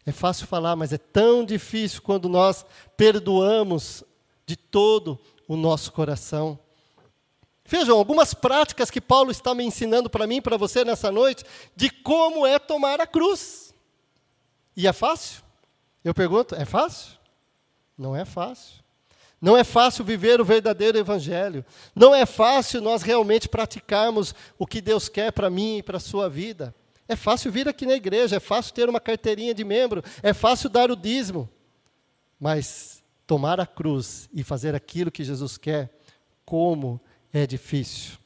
É 0.06 0.12
fácil 0.12 0.46
falar, 0.46 0.74
mas 0.74 0.92
é 0.92 0.98
tão 0.98 1.44
difícil 1.44 2.00
quando 2.00 2.28
nós 2.28 2.64
perdoamos 2.96 4.02
de 4.46 4.56
todo 4.56 5.18
o 5.46 5.56
nosso 5.56 5.92
coração. 5.92 6.58
Vejam, 7.64 7.96
algumas 7.96 8.34
práticas 8.34 8.90
que 8.90 9.00
Paulo 9.00 9.30
está 9.30 9.54
me 9.54 9.62
ensinando 9.62 10.10
para 10.10 10.26
mim 10.26 10.42
para 10.42 10.56
você 10.56 10.84
nessa 10.84 11.12
noite, 11.12 11.44
de 11.76 11.90
como 11.90 12.44
é 12.46 12.58
tomar 12.58 13.00
a 13.00 13.06
cruz. 13.06 13.72
E 14.76 14.88
é 14.88 14.92
fácil? 14.92 15.44
Eu 16.02 16.14
pergunto, 16.14 16.54
é 16.54 16.64
fácil? 16.64 17.16
Não 17.96 18.16
é 18.16 18.24
fácil. 18.24 18.79
Não 19.40 19.56
é 19.56 19.64
fácil 19.64 20.04
viver 20.04 20.40
o 20.40 20.44
verdadeiro 20.44 20.98
evangelho. 20.98 21.64
Não 21.94 22.14
é 22.14 22.26
fácil 22.26 22.80
nós 22.80 23.02
realmente 23.02 23.48
praticarmos 23.48 24.34
o 24.58 24.66
que 24.66 24.80
Deus 24.80 25.08
quer 25.08 25.32
para 25.32 25.48
mim 25.48 25.78
e 25.78 25.82
para 25.82 25.96
a 25.96 26.00
sua 26.00 26.28
vida. 26.28 26.74
É 27.08 27.16
fácil 27.16 27.50
vir 27.50 27.68
aqui 27.68 27.86
na 27.86 27.94
igreja, 27.94 28.36
é 28.36 28.40
fácil 28.40 28.74
ter 28.74 28.88
uma 28.88 29.00
carteirinha 29.00 29.54
de 29.54 29.64
membro, 29.64 30.02
é 30.22 30.32
fácil 30.32 30.68
dar 30.68 30.90
o 30.90 30.96
dízimo. 30.96 31.48
Mas 32.38 33.02
tomar 33.26 33.60
a 33.60 33.66
cruz 33.66 34.28
e 34.32 34.42
fazer 34.42 34.74
aquilo 34.74 35.10
que 35.10 35.24
Jesus 35.24 35.56
quer, 35.56 35.90
como 36.44 37.00
é 37.32 37.46
difícil. 37.46 38.18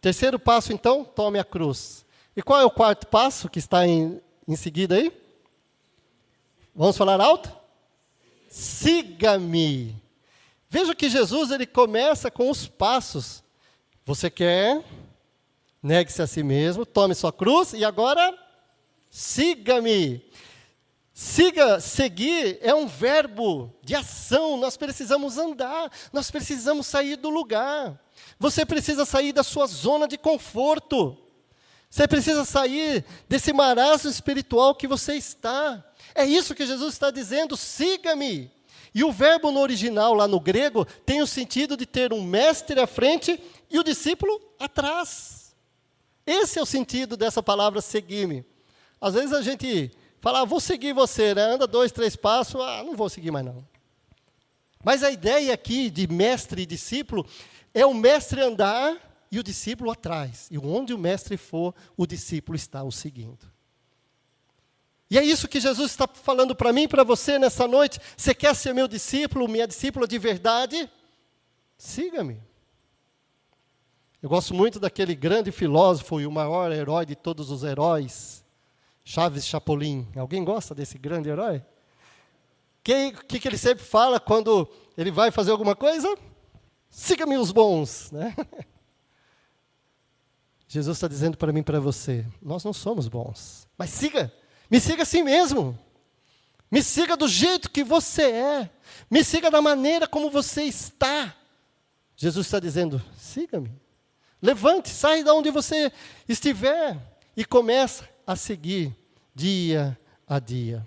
Terceiro 0.00 0.38
passo, 0.38 0.72
então, 0.72 1.04
tome 1.04 1.38
a 1.38 1.44
cruz. 1.44 2.04
E 2.36 2.42
qual 2.42 2.60
é 2.60 2.64
o 2.64 2.70
quarto 2.70 3.06
passo 3.06 3.48
que 3.48 3.58
está 3.58 3.86
em, 3.86 4.20
em 4.46 4.56
seguida 4.56 4.94
aí? 4.94 5.12
Vamos 6.74 6.96
falar 6.96 7.20
alto? 7.20 7.58
siga-me. 8.48 9.94
Veja 10.68 10.94
que 10.94 11.08
Jesus 11.08 11.50
ele 11.50 11.66
começa 11.66 12.30
com 12.30 12.50
os 12.50 12.66
passos. 12.66 13.42
Você 14.04 14.28
quer? 14.28 14.84
Negue-se 15.82 16.20
a 16.20 16.26
si 16.26 16.42
mesmo, 16.42 16.84
tome 16.84 17.14
sua 17.14 17.32
cruz 17.32 17.72
e 17.72 17.84
agora 17.84 18.36
siga-me. 19.10 20.22
Siga, 21.14 21.80
seguir 21.80 22.58
é 22.60 22.74
um 22.74 22.86
verbo 22.86 23.74
de 23.82 23.94
ação, 23.94 24.56
nós 24.56 24.76
precisamos 24.76 25.36
andar, 25.36 25.90
nós 26.12 26.30
precisamos 26.30 26.86
sair 26.86 27.16
do 27.16 27.28
lugar. 27.28 27.98
Você 28.38 28.64
precisa 28.64 29.04
sair 29.04 29.32
da 29.32 29.42
sua 29.42 29.66
zona 29.66 30.06
de 30.06 30.16
conforto. 30.16 31.16
Você 31.90 32.06
precisa 32.06 32.44
sair 32.44 33.04
desse 33.28 33.52
marasmo 33.52 34.10
espiritual 34.10 34.74
que 34.74 34.86
você 34.86 35.14
está. 35.14 35.82
É 36.14 36.24
isso 36.24 36.54
que 36.54 36.66
Jesus 36.66 36.92
está 36.92 37.10
dizendo: 37.10 37.56
siga-me. 37.56 38.57
E 38.94 39.04
o 39.04 39.12
verbo 39.12 39.50
no 39.50 39.60
original, 39.60 40.14
lá 40.14 40.26
no 40.26 40.40
grego, 40.40 40.84
tem 41.04 41.20
o 41.22 41.26
sentido 41.26 41.76
de 41.76 41.86
ter 41.86 42.12
um 42.12 42.22
mestre 42.22 42.80
à 42.80 42.86
frente 42.86 43.40
e 43.70 43.78
o 43.78 43.84
discípulo 43.84 44.40
atrás. 44.58 45.54
Esse 46.26 46.58
é 46.58 46.62
o 46.62 46.66
sentido 46.66 47.16
dessa 47.16 47.42
palavra 47.42 47.80
seguir-me. 47.80 48.44
Às 49.00 49.14
vezes 49.14 49.32
a 49.32 49.42
gente 49.42 49.90
Falar, 50.20 50.40
ah, 50.40 50.44
vou 50.44 50.58
seguir 50.58 50.92
você, 50.92 51.34
né? 51.34 51.42
Anda 51.42 51.66
dois, 51.66 51.92
três 51.92 52.16
passos, 52.16 52.60
ah, 52.60 52.82
não 52.84 52.96
vou 52.96 53.08
seguir 53.08 53.30
mais 53.30 53.46
não. 53.46 53.64
Mas 54.84 55.02
a 55.02 55.10
ideia 55.10 55.54
aqui 55.54 55.90
de 55.90 56.08
mestre 56.08 56.62
e 56.62 56.66
discípulo 56.66 57.24
é 57.72 57.86
o 57.86 57.94
mestre 57.94 58.40
andar 58.40 58.96
e 59.30 59.38
o 59.38 59.42
discípulo 59.42 59.90
atrás. 59.90 60.48
E 60.50 60.58
onde 60.58 60.92
o 60.92 60.98
mestre 60.98 61.36
for, 61.36 61.74
o 61.96 62.06
discípulo 62.06 62.56
está 62.56 62.82
o 62.82 62.90
seguindo. 62.90 63.38
E 65.10 65.18
é 65.18 65.24
isso 65.24 65.48
que 65.48 65.60
Jesus 65.60 65.90
está 65.90 66.06
falando 66.06 66.54
para 66.54 66.72
mim 66.72 66.82
e 66.82 66.88
para 66.88 67.02
você 67.02 67.38
nessa 67.38 67.66
noite. 67.66 67.98
Você 68.16 68.34
quer 68.34 68.54
ser 68.54 68.74
meu 68.74 68.86
discípulo, 68.86 69.48
minha 69.48 69.66
discípula 69.66 70.06
de 70.06 70.18
verdade? 70.18 70.90
Siga-me. 71.78 72.42
Eu 74.20 74.28
gosto 74.28 74.52
muito 74.52 74.78
daquele 74.80 75.14
grande 75.14 75.50
filósofo 75.52 76.20
e 76.20 76.26
o 76.26 76.30
maior 76.30 76.72
herói 76.72 77.06
de 77.06 77.14
todos 77.14 77.50
os 77.50 77.62
heróis, 77.62 78.44
Chaves 79.04 79.46
Chapolin. 79.46 80.06
Alguém 80.16 80.44
gosta 80.44 80.74
desse 80.74 80.98
grande 80.98 81.30
herói? 81.30 81.58
O 81.58 81.64
que, 82.82 83.38
que, 83.38 83.48
ele 83.48 83.56
sempre 83.56 83.84
fala 83.84 84.18
quando 84.18 84.68
ele 84.96 85.10
vai 85.10 85.30
fazer 85.30 85.52
alguma 85.52 85.76
coisa? 85.76 86.12
Siga-me 86.90 87.38
os 87.38 87.52
bons. 87.52 88.10
Né? 88.10 88.34
Jesus 90.66 90.96
está 90.96 91.06
dizendo 91.06 91.38
para 91.38 91.52
mim 91.52 91.60
e 91.60 91.64
para 91.64 91.78
você: 91.78 92.26
nós 92.42 92.64
não 92.64 92.72
somos 92.72 93.08
bons, 93.08 93.68
mas 93.76 93.90
siga, 93.90 94.32
me 94.70 94.80
siga 94.80 95.02
assim 95.02 95.22
mesmo. 95.22 95.78
Me 96.70 96.82
siga 96.82 97.16
do 97.16 97.26
jeito 97.26 97.70
que 97.70 97.82
você 97.82 98.30
é. 98.30 98.70
Me 99.10 99.24
siga 99.24 99.50
da 99.50 99.62
maneira 99.62 100.06
como 100.06 100.30
você 100.30 100.64
está. 100.64 101.34
Jesus 102.16 102.46
está 102.46 102.60
dizendo: 102.60 103.02
siga-me. 103.16 103.70
Levante, 104.40 104.88
sai 104.88 105.24
de 105.24 105.30
onde 105.30 105.50
você 105.50 105.90
estiver 106.28 106.96
e 107.36 107.44
começa 107.44 108.08
a 108.26 108.36
seguir 108.36 108.94
dia 109.34 109.98
a 110.26 110.38
dia. 110.38 110.86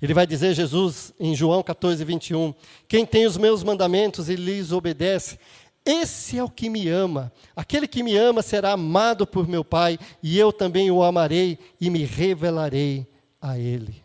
Ele 0.00 0.14
vai 0.14 0.26
dizer, 0.26 0.52
Jesus, 0.52 1.14
em 1.20 1.32
João 1.32 1.62
14, 1.62 2.04
21, 2.04 2.52
quem 2.88 3.06
tem 3.06 3.24
os 3.24 3.36
meus 3.36 3.62
mandamentos 3.62 4.28
e 4.28 4.34
lhes 4.34 4.72
obedece, 4.72 5.38
esse 5.84 6.38
é 6.38 6.44
o 6.44 6.48
que 6.48 6.68
me 6.68 6.88
ama. 6.88 7.32
Aquele 7.54 7.86
que 7.86 8.02
me 8.02 8.16
ama 8.16 8.42
será 8.42 8.72
amado 8.72 9.26
por 9.26 9.46
meu 9.48 9.64
Pai, 9.64 9.98
e 10.22 10.38
eu 10.38 10.52
também 10.52 10.90
o 10.90 11.02
amarei 11.02 11.58
e 11.80 11.90
me 11.90 12.04
revelarei 12.04 13.06
a 13.40 13.58
Ele. 13.58 14.02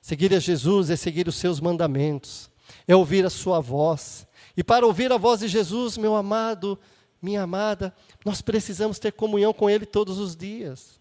Seguir 0.00 0.34
a 0.34 0.38
Jesus 0.38 0.90
é 0.90 0.96
seguir 0.96 1.28
os 1.28 1.36
seus 1.36 1.60
mandamentos, 1.60 2.50
é 2.86 2.96
ouvir 2.96 3.24
a 3.24 3.30
sua 3.30 3.60
voz. 3.60 4.26
E 4.56 4.64
para 4.64 4.86
ouvir 4.86 5.12
a 5.12 5.16
voz 5.16 5.40
de 5.40 5.48
Jesus, 5.48 5.96
meu 5.96 6.16
amado, 6.16 6.78
minha 7.20 7.42
amada, 7.42 7.94
nós 8.24 8.40
precisamos 8.40 8.98
ter 8.98 9.12
comunhão 9.12 9.52
com 9.52 9.68
Ele 9.68 9.86
todos 9.86 10.18
os 10.18 10.34
dias 10.34 10.98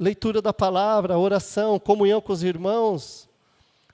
leitura 0.00 0.40
da 0.40 0.52
palavra, 0.52 1.18
oração, 1.18 1.78
comunhão 1.78 2.22
com 2.22 2.32
os 2.32 2.42
irmãos. 2.42 3.28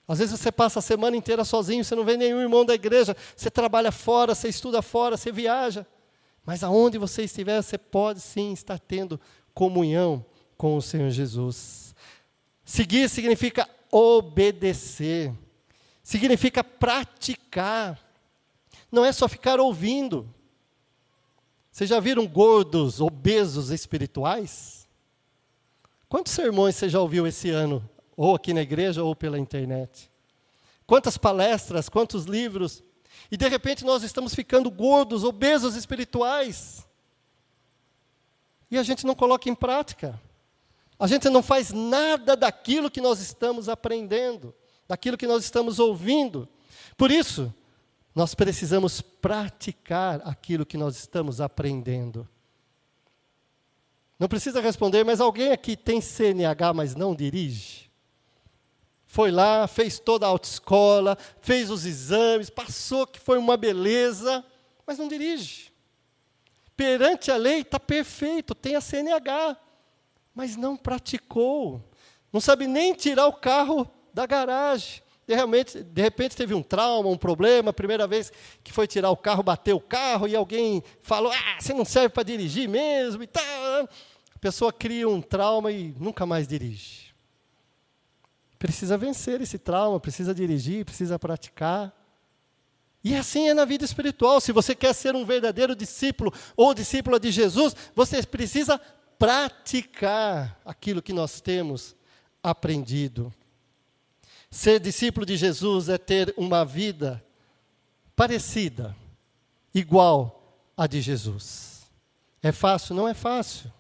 Às 0.08 0.18
vezes 0.18 0.38
você 0.38 0.52
passa 0.52 0.78
a 0.78 0.82
semana 0.82 1.16
inteira 1.16 1.44
sozinho, 1.44 1.84
você 1.84 1.94
não 1.94 2.04
vê 2.04 2.16
nenhum 2.16 2.40
irmão 2.40 2.64
da 2.64 2.74
igreja, 2.74 3.16
você 3.36 3.50
trabalha 3.50 3.90
fora, 3.90 4.34
você 4.34 4.48
estuda 4.48 4.80
fora, 4.80 5.16
você 5.16 5.32
viaja. 5.32 5.86
Mas 6.44 6.62
aonde 6.62 6.96
você 6.96 7.24
estiver, 7.24 7.60
você 7.60 7.76
pode 7.76 8.20
sim 8.20 8.52
estar 8.52 8.78
tendo 8.78 9.20
comunhão 9.52 10.24
com 10.56 10.76
o 10.76 10.82
Senhor 10.82 11.10
Jesus. 11.10 11.94
Seguir 12.64 13.08
significa 13.08 13.68
obedecer, 13.90 15.32
significa 16.02 16.62
praticar, 16.62 18.00
não 18.90 19.04
é 19.04 19.12
só 19.12 19.26
ficar 19.26 19.58
ouvindo. 19.58 20.32
Vocês 21.72 21.90
já 21.90 21.98
viram 21.98 22.26
gordos, 22.26 23.00
obesos 23.00 23.70
espirituais? 23.70 24.88
Quantos 26.08 26.32
sermões 26.32 26.76
você 26.76 26.88
já 26.88 27.00
ouviu 27.00 27.26
esse 27.26 27.50
ano, 27.50 27.86
ou 28.16 28.34
aqui 28.34 28.54
na 28.54 28.62
igreja, 28.62 29.04
ou 29.04 29.14
pela 29.14 29.38
internet? 29.38 30.10
Quantas 30.86 31.18
palestras, 31.18 31.88
quantos 31.88 32.24
livros? 32.24 32.82
E 33.30 33.36
de 33.36 33.48
repente 33.48 33.84
nós 33.84 34.02
estamos 34.02 34.34
ficando 34.34 34.70
gordos, 34.70 35.24
obesos 35.24 35.74
espirituais. 35.74 36.86
E 38.70 38.78
a 38.78 38.82
gente 38.82 39.04
não 39.04 39.14
coloca 39.14 39.48
em 39.48 39.54
prática. 39.54 40.20
A 40.98 41.06
gente 41.06 41.28
não 41.28 41.42
faz 41.42 41.72
nada 41.72 42.36
daquilo 42.36 42.90
que 42.90 43.00
nós 43.00 43.20
estamos 43.20 43.68
aprendendo, 43.68 44.54
daquilo 44.88 45.16
que 45.16 45.26
nós 45.26 45.44
estamos 45.44 45.78
ouvindo. 45.78 46.48
Por 46.96 47.10
isso, 47.10 47.52
nós 48.14 48.34
precisamos 48.34 49.02
praticar 49.02 50.22
aquilo 50.26 50.64
que 50.64 50.78
nós 50.78 50.96
estamos 50.96 51.40
aprendendo. 51.40 52.26
Não 54.18 54.28
precisa 54.28 54.60
responder, 54.62 55.04
mas 55.04 55.20
alguém 55.20 55.52
aqui 55.52 55.76
tem 55.76 56.00
CNH, 56.00 56.72
mas 56.72 56.94
não 56.94 57.14
dirige? 57.14 57.90
Foi 59.06 59.30
lá, 59.30 59.66
fez 59.68 59.98
toda 59.98 60.26
a 60.26 60.28
autoescola, 60.28 61.16
fez 61.40 61.70
os 61.70 61.86
exames, 61.86 62.50
passou 62.50 63.06
que 63.06 63.20
foi 63.20 63.38
uma 63.38 63.56
beleza, 63.56 64.44
mas 64.86 64.98
não 64.98 65.08
dirige. 65.08 65.72
Perante 66.76 67.30
a 67.30 67.36
lei 67.36 67.60
está 67.60 67.80
perfeito, 67.80 68.54
tem 68.54 68.74
a 68.74 68.80
CNH, 68.80 69.56
mas 70.34 70.56
não 70.56 70.76
praticou. 70.76 71.82
Não 72.32 72.40
sabe 72.40 72.66
nem 72.66 72.92
tirar 72.92 73.26
o 73.26 73.32
carro 73.32 73.90
da 74.12 74.26
garagem. 74.26 75.02
De, 75.26 75.34
realmente, 75.34 75.82
de 75.82 76.02
repente 76.02 76.36
teve 76.36 76.52
um 76.52 76.62
trauma, 76.62 77.08
um 77.08 77.16
problema, 77.16 77.72
primeira 77.72 78.06
vez 78.06 78.32
que 78.62 78.72
foi 78.72 78.86
tirar 78.86 79.10
o 79.10 79.16
carro, 79.16 79.42
bateu 79.42 79.76
o 79.76 79.80
carro 79.80 80.28
e 80.28 80.36
alguém 80.36 80.82
falou: 81.00 81.32
Ah, 81.32 81.56
você 81.58 81.72
não 81.72 81.84
serve 81.84 82.10
para 82.10 82.22
dirigir 82.22 82.68
mesmo 82.68 83.22
e 83.22 83.26
tal. 83.26 83.44
A 84.34 84.38
pessoa 84.38 84.72
cria 84.72 85.08
um 85.08 85.22
trauma 85.22 85.72
e 85.72 85.94
nunca 85.98 86.26
mais 86.26 86.46
dirige. 86.46 87.05
Precisa 88.58 88.96
vencer 88.96 89.40
esse 89.40 89.58
trauma, 89.58 90.00
precisa 90.00 90.34
dirigir, 90.34 90.84
precisa 90.84 91.18
praticar. 91.18 91.92
E 93.04 93.14
assim 93.14 93.48
é 93.48 93.54
na 93.54 93.64
vida 93.64 93.84
espiritual. 93.84 94.40
Se 94.40 94.50
você 94.50 94.74
quer 94.74 94.92
ser 94.94 95.14
um 95.14 95.24
verdadeiro 95.24 95.76
discípulo 95.76 96.32
ou 96.56 96.74
discípula 96.74 97.20
de 97.20 97.30
Jesus, 97.30 97.74
você 97.94 98.22
precisa 98.22 98.80
praticar 99.18 100.60
aquilo 100.64 101.00
que 101.00 101.12
nós 101.12 101.40
temos 101.40 101.94
aprendido. 102.42 103.32
Ser 104.50 104.80
discípulo 104.80 105.26
de 105.26 105.36
Jesus 105.36 105.88
é 105.88 105.98
ter 105.98 106.34
uma 106.36 106.64
vida 106.64 107.22
parecida, 108.14 108.96
igual 109.74 110.58
à 110.76 110.86
de 110.86 111.00
Jesus. 111.00 111.82
É 112.42 112.50
fácil? 112.52 112.94
Não 112.94 113.06
é 113.06 113.14
fácil. 113.14 113.72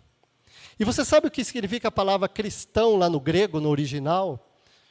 E 0.78 0.84
você 0.84 1.04
sabe 1.04 1.28
o 1.28 1.30
que 1.30 1.42
significa 1.42 1.88
a 1.88 1.92
palavra 1.92 2.28
cristão 2.28 2.96
lá 2.96 3.08
no 3.08 3.18
grego, 3.18 3.60
no 3.60 3.70
original? 3.70 4.45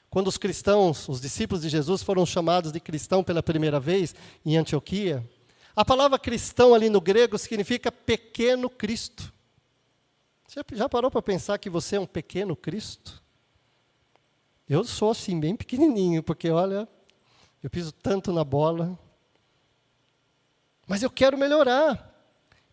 Quando 0.10 0.28
os 0.28 0.38
cristãos, 0.38 1.10
os 1.10 1.20
discípulos 1.20 1.64
de 1.64 1.70
Jesus, 1.70 2.02
foram 2.02 2.26
chamados 2.26 2.72
de 2.72 2.80
cristão 2.80 3.24
pela 3.24 3.44
primeira 3.44 3.80
vez 3.80 4.16
em 4.46 4.58
Antioquia, 4.58 5.28
a 5.76 5.84
palavra 5.84 6.18
cristão 6.18 6.74
ali 6.74 6.90
no 6.90 7.02
grego 7.02 7.38
significa 7.38 7.92
pequeno 7.92 8.70
Cristo. 8.70 9.34
Você 10.48 10.62
já 10.72 10.88
parou 10.88 11.12
para 11.12 11.22
pensar 11.22 11.58
que 11.58 11.70
você 11.70 11.98
é 11.98 12.00
um 12.00 12.06
pequeno 12.06 12.56
Cristo? 12.56 13.22
Eu 14.70 14.86
sou 14.86 15.12
assim, 15.12 15.38
bem 15.38 15.56
pequenininho, 15.56 16.24
porque 16.24 16.50
olha, 16.50 16.88
eu 17.62 17.70
piso 17.70 17.92
tanto 17.92 18.32
na 18.32 18.44
bola. 18.44 18.98
Mas 20.88 21.04
eu 21.04 21.10
quero 21.10 21.38
melhorar. 21.38 22.14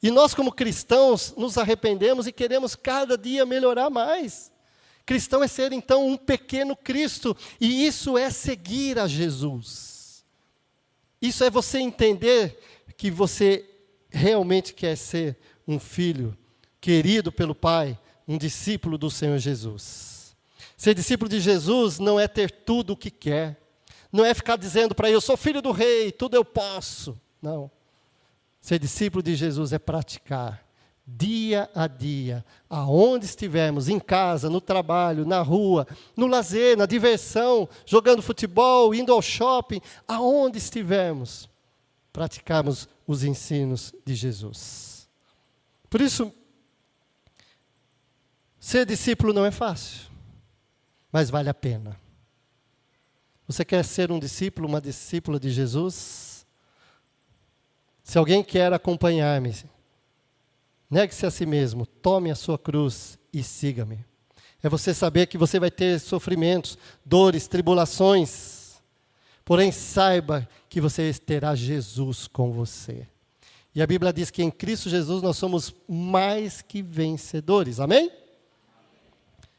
E 0.01 0.11
nós, 0.11 0.33
como 0.33 0.53
cristãos, 0.53 1.35
nos 1.37 1.59
arrependemos 1.59 2.27
e 2.27 2.33
queremos 2.33 2.77
cada 2.77 3.18
dia 3.18 3.45
melhorar 3.45 3.90
mais. 3.90 4.52
Cristão 5.05 5.43
é 5.43 5.49
ser, 5.49 5.73
então, 5.73 6.07
um 6.07 6.17
pequeno 6.17 6.77
Cristo, 6.77 7.37
e 7.61 7.87
isso 7.87 8.17
é 8.17 8.31
seguir 8.31 8.99
a 8.99 9.07
Jesus. 9.07 10.25
Isso 11.21 11.45
é 11.45 11.51
você 11.51 11.79
entender 11.79 12.59
que 12.97 13.11
você 13.11 13.69
realmente 14.11 14.75
quer 14.75 14.97
ser 14.97 15.37
um 15.67 15.79
filho 15.79 16.37
querido 16.81 17.33
pelo 17.33 17.55
Pai, 17.55 17.99
um 18.27 18.37
discípulo 18.37 18.99
do 18.99 19.11
Senhor 19.11 19.38
Jesus. 19.38 20.37
Ser 20.77 20.95
discípulo 20.95 21.29
de 21.29 21.41
Jesus 21.41 21.99
não 21.99 22.19
é 22.19 22.27
ter 22.27 22.51
tudo 22.51 22.93
o 22.93 22.97
que 22.97 23.11
quer, 23.11 23.57
não 24.12 24.25
é 24.25 24.35
ficar 24.35 24.57
dizendo 24.57 24.95
para 24.95 25.09
ele, 25.09 25.17
eu 25.17 25.21
sou 25.21 25.37
filho 25.37 25.62
do 25.62 25.71
rei, 25.71 26.12
tudo 26.12 26.35
eu 26.37 26.45
posso. 26.45 27.19
Não. 27.41 27.71
Ser 28.61 28.79
discípulo 28.79 29.23
de 29.23 29.35
Jesus 29.35 29.73
é 29.73 29.79
praticar, 29.79 30.65
dia 31.07 31.69
a 31.75 31.87
dia, 31.87 32.45
aonde 32.71 33.27
estivermos, 33.27 33.88
em 33.88 33.99
casa, 33.99 34.49
no 34.49 34.61
trabalho, 34.61 35.27
na 35.27 35.43
rua, 35.43 35.87
no 36.17 36.27
lazer, 36.27 36.77
na 36.77 36.87
diversão, 36.87 37.69
jogando 37.85 38.23
futebol, 38.23 38.95
indo 38.95 39.12
ao 39.12 39.21
shopping, 39.21 39.81
aonde 40.07 40.59
estivermos, 40.59 41.49
praticarmos 42.12 42.88
os 43.07 43.25
ensinos 43.25 43.93
de 44.05 44.15
Jesus. 44.15 45.09
Por 45.91 46.01
isso, 46.01 46.33
ser 48.59 48.87
discípulo 48.87 49.33
não 49.33 49.45
é 49.45 49.51
fácil, 49.51 50.09
mas 51.11 51.29
vale 51.29 51.49
a 51.49 51.55
pena. 51.55 52.01
Você 53.47 53.65
quer 53.65 53.85
ser 53.85 54.11
um 54.12 54.19
discípulo, 54.19 54.69
uma 54.69 54.81
discípula 54.81 55.38
de 55.38 55.51
Jesus? 55.51 56.47
Se 58.03 58.17
alguém 58.17 58.43
quer 58.43 58.73
acompanhar-me, 58.73 59.53
negue-se 60.93 61.25
a 61.25 61.31
si 61.31 61.47
mesmo, 61.47 61.87
tome 61.87 62.31
a 62.31 62.35
sua 62.35 62.59
cruz 62.59 63.19
e 63.33 63.43
siga-me. 63.43 64.05
É 64.63 64.69
você 64.69 64.93
saber 64.93 65.27
que 65.27 65.39
você 65.39 65.59
vai 65.59 65.71
ter 65.71 65.99
sofrimentos, 65.99 66.77
dores, 67.03 67.49
tribulações, 67.49 68.75
porém 69.43 69.73
saiba 69.73 70.47
que 70.69 70.83
você 70.83 71.11
terá 71.15 71.55
Jesus 71.55 72.27
com 72.27 72.53
você. 72.53 73.09
E 73.75 73.81
a 73.81 73.87
Bíblia 73.87 74.13
diz 74.13 74.31
que 74.31 74.43
em 74.43 74.51
Cristo 74.51 74.91
Jesus 74.91 75.23
nós 75.23 75.39
somos 75.39 75.75
mais 75.89 76.61
que 76.61 76.83
vencedores. 76.83 77.81
Amém? 77.81 78.13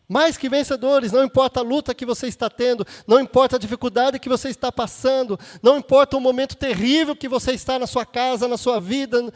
Mais 0.08 0.38
que 0.38 0.48
vencedores, 0.48 1.12
não 1.12 1.24
importa 1.24 1.62
a 1.62 1.64
luta 1.64 1.96
que 1.96 2.06
você 2.06 2.28
está 2.28 2.48
tendo, 2.48 2.86
não 3.08 3.20
importa 3.20 3.56
a 3.56 3.60
dificuldade 3.60 4.20
que 4.20 4.30
você 4.30 4.50
está 4.50 4.72
passando, 4.72 5.40
não 5.64 5.80
importa 5.80 6.16
o 6.16 6.22
momento 6.22 6.56
terrível 6.56 7.16
que 7.16 7.28
você 7.28 7.54
está 7.54 7.80
na 7.80 7.88
sua 7.88 8.06
casa, 8.06 8.48
na 8.48 8.58
sua 8.58 8.80
vida, 8.80 9.34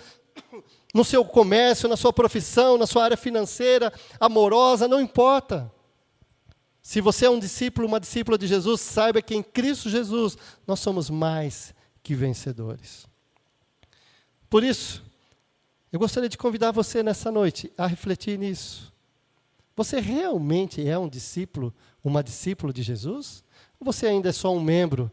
no 0.98 1.06
seu 1.06 1.24
comércio, 1.24 1.88
na 1.88 1.96
sua 1.96 2.12
profissão, 2.12 2.76
na 2.76 2.88
sua 2.88 3.04
área 3.04 3.16
financeira, 3.16 3.94
amorosa, 4.20 4.88
não 4.88 5.00
importa. 5.00 5.72
Se 6.82 7.00
você 7.00 7.28
é 7.28 7.30
um 7.30 7.38
discípulo, 7.38 7.86
uma 7.86 8.00
discípula 8.00 8.36
de 8.36 8.48
Jesus, 8.48 8.82
saiba 8.82 9.22
que 9.22 9.36
em 9.36 9.44
Cristo 9.44 9.92
Jesus 9.92 10.36
nós 10.66 10.80
somos 10.80 11.08
mais 11.08 11.72
que 12.02 12.16
vencedores. 12.16 13.06
Por 14.50 14.64
isso, 14.64 15.04
eu 15.92 16.00
gostaria 16.00 16.28
de 16.28 16.38
convidar 16.38 16.72
você 16.72 17.04
nessa 17.04 17.32
noite 17.32 17.72
a 17.78 17.86
refletir 17.86 18.40
nisso. 18.40 18.92
Você 19.76 20.00
realmente 20.00 20.88
é 20.88 20.98
um 20.98 21.08
discípulo, 21.08 21.72
uma 22.04 22.24
discípula 22.24 22.74
de 22.74 22.82
Jesus? 22.82 23.44
Ou 23.80 23.86
você 23.86 24.08
ainda 24.08 24.30
é 24.30 24.34
só 24.34 24.52
um 24.52 24.60
membro 24.60 25.12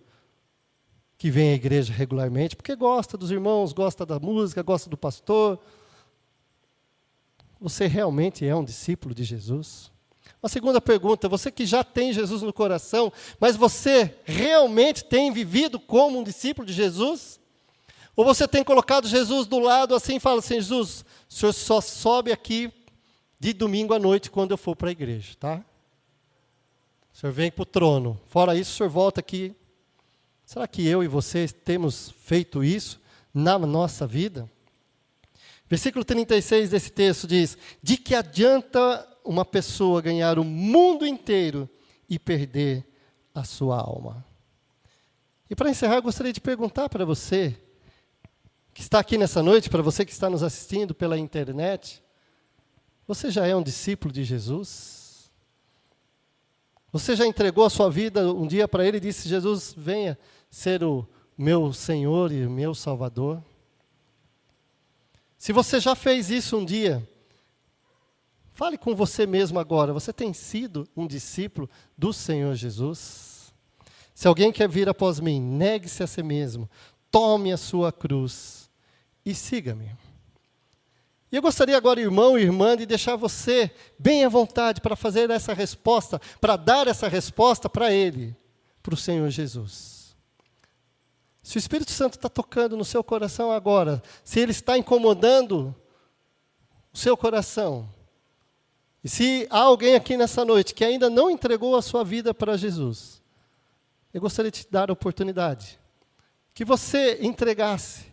que 1.16 1.30
vem 1.30 1.50
à 1.50 1.54
igreja 1.54 1.92
regularmente 1.92 2.56
porque 2.56 2.74
gosta 2.74 3.16
dos 3.16 3.30
irmãos, 3.30 3.72
gosta 3.72 4.04
da 4.04 4.18
música, 4.18 4.62
gosta 4.62 4.90
do 4.90 4.96
pastor? 4.96 5.58
Você 7.60 7.86
realmente 7.86 8.46
é 8.46 8.54
um 8.54 8.64
discípulo 8.64 9.14
de 9.14 9.24
Jesus? 9.24 9.90
Uma 10.42 10.48
segunda 10.48 10.80
pergunta: 10.80 11.28
você 11.28 11.50
que 11.50 11.64
já 11.64 11.82
tem 11.82 12.12
Jesus 12.12 12.42
no 12.42 12.52
coração, 12.52 13.10
mas 13.40 13.56
você 13.56 14.14
realmente 14.24 15.02
tem 15.02 15.32
vivido 15.32 15.80
como 15.80 16.18
um 16.18 16.22
discípulo 16.22 16.66
de 16.66 16.74
Jesus? 16.74 17.40
Ou 18.14 18.24
você 18.24 18.46
tem 18.46 18.62
colocado 18.62 19.08
Jesus 19.08 19.46
do 19.46 19.58
lado 19.58 19.94
assim 19.94 20.16
e 20.16 20.20
fala 20.20 20.40
assim: 20.40 20.56
Jesus, 20.56 21.04
o 21.28 21.34
senhor 21.34 21.52
só 21.54 21.80
sobe 21.80 22.30
aqui 22.30 22.70
de 23.40 23.54
domingo 23.54 23.94
à 23.94 23.98
noite 23.98 24.30
quando 24.30 24.50
eu 24.50 24.58
for 24.58 24.76
para 24.76 24.90
a 24.90 24.92
igreja, 24.92 25.34
tá? 25.40 25.64
O 27.12 27.16
senhor 27.16 27.32
vem 27.32 27.50
para 27.50 27.62
o 27.62 27.66
trono. 27.66 28.20
Fora 28.26 28.54
isso, 28.54 28.72
o 28.72 28.76
senhor 28.76 28.90
volta 28.90 29.20
aqui. 29.20 29.54
Será 30.44 30.68
que 30.68 30.86
eu 30.86 31.02
e 31.02 31.08
vocês 31.08 31.52
temos 31.52 32.10
feito 32.20 32.62
isso 32.62 33.00
na 33.32 33.58
nossa 33.58 34.06
vida? 34.06 34.50
Versículo 35.68 36.04
36 36.04 36.70
desse 36.70 36.90
texto 36.90 37.26
diz: 37.26 37.56
De 37.82 37.96
que 37.96 38.14
adianta 38.14 39.08
uma 39.24 39.44
pessoa 39.44 40.02
ganhar 40.02 40.38
o 40.38 40.44
mundo 40.44 41.06
inteiro 41.06 41.68
e 42.08 42.18
perder 42.18 42.84
a 43.34 43.42
sua 43.42 43.80
alma? 43.80 44.24
E 45.48 45.56
para 45.56 45.70
encerrar, 45.70 46.00
gostaria 46.00 46.32
de 46.32 46.40
perguntar 46.40 46.88
para 46.88 47.04
você, 47.04 47.56
que 48.72 48.82
está 48.82 48.98
aqui 48.98 49.16
nessa 49.16 49.42
noite, 49.42 49.70
para 49.70 49.82
você 49.82 50.04
que 50.04 50.12
está 50.12 50.28
nos 50.28 50.42
assistindo 50.42 50.94
pela 50.94 51.18
internet, 51.18 52.02
você 53.06 53.30
já 53.30 53.46
é 53.46 53.54
um 53.54 53.62
discípulo 53.62 54.12
de 54.12 54.24
Jesus? 54.24 55.30
Você 56.92 57.16
já 57.16 57.26
entregou 57.26 57.64
a 57.64 57.70
sua 57.70 57.90
vida 57.90 58.32
um 58.32 58.46
dia 58.46 58.68
para 58.68 58.86
Ele 58.86 58.98
e 58.98 59.00
disse: 59.00 59.28
Jesus, 59.28 59.74
venha 59.76 60.18
ser 60.54 60.84
o 60.84 61.04
meu 61.36 61.72
Senhor 61.72 62.30
e 62.30 62.46
o 62.46 62.50
meu 62.50 62.76
Salvador? 62.76 63.42
Se 65.36 65.52
você 65.52 65.80
já 65.80 65.96
fez 65.96 66.30
isso 66.30 66.56
um 66.56 66.64
dia, 66.64 67.06
fale 68.52 68.78
com 68.78 68.94
você 68.94 69.26
mesmo 69.26 69.58
agora. 69.58 69.92
Você 69.92 70.12
tem 70.12 70.32
sido 70.32 70.88
um 70.96 71.08
discípulo 71.08 71.68
do 71.98 72.12
Senhor 72.12 72.54
Jesus? 72.54 73.52
Se 74.14 74.28
alguém 74.28 74.52
quer 74.52 74.68
vir 74.68 74.88
após 74.88 75.18
mim, 75.18 75.40
negue-se 75.40 76.04
a 76.04 76.06
si 76.06 76.22
mesmo, 76.22 76.70
tome 77.10 77.52
a 77.52 77.56
sua 77.56 77.90
cruz 77.90 78.70
e 79.26 79.34
siga-me. 79.34 79.90
E 81.32 81.36
eu 81.36 81.42
gostaria 81.42 81.76
agora, 81.76 82.00
irmão 82.00 82.38
e 82.38 82.42
irmã, 82.42 82.76
de 82.76 82.86
deixar 82.86 83.16
você 83.16 83.72
bem 83.98 84.24
à 84.24 84.28
vontade 84.28 84.80
para 84.80 84.94
fazer 84.94 85.28
essa 85.30 85.52
resposta, 85.52 86.20
para 86.40 86.54
dar 86.54 86.86
essa 86.86 87.08
resposta 87.08 87.68
para 87.68 87.92
Ele, 87.92 88.36
para 88.80 88.94
o 88.94 88.96
Senhor 88.96 89.28
Jesus. 89.30 89.93
Se 91.44 91.58
o 91.58 91.60
Espírito 91.60 91.90
Santo 91.90 92.14
está 92.14 92.30
tocando 92.30 92.74
no 92.74 92.86
seu 92.86 93.04
coração 93.04 93.52
agora, 93.52 94.02
se 94.24 94.40
ele 94.40 94.50
está 94.50 94.78
incomodando 94.78 95.76
o 96.90 96.96
seu 96.96 97.18
coração, 97.18 97.86
e 99.04 99.10
se 99.10 99.46
há 99.50 99.58
alguém 99.58 99.94
aqui 99.94 100.16
nessa 100.16 100.42
noite 100.42 100.74
que 100.74 100.82
ainda 100.82 101.10
não 101.10 101.30
entregou 101.30 101.76
a 101.76 101.82
sua 101.82 102.02
vida 102.02 102.32
para 102.32 102.56
Jesus, 102.56 103.22
eu 104.14 104.22
gostaria 104.22 104.50
de 104.50 104.64
te 104.64 104.72
dar 104.72 104.88
a 104.88 104.94
oportunidade 104.94 105.78
que 106.54 106.64
você 106.64 107.18
entregasse, 107.20 108.06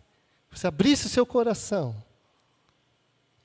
você 0.50 0.66
abrisse 0.66 1.06
o 1.06 1.08
seu 1.08 1.24
coração 1.24 1.96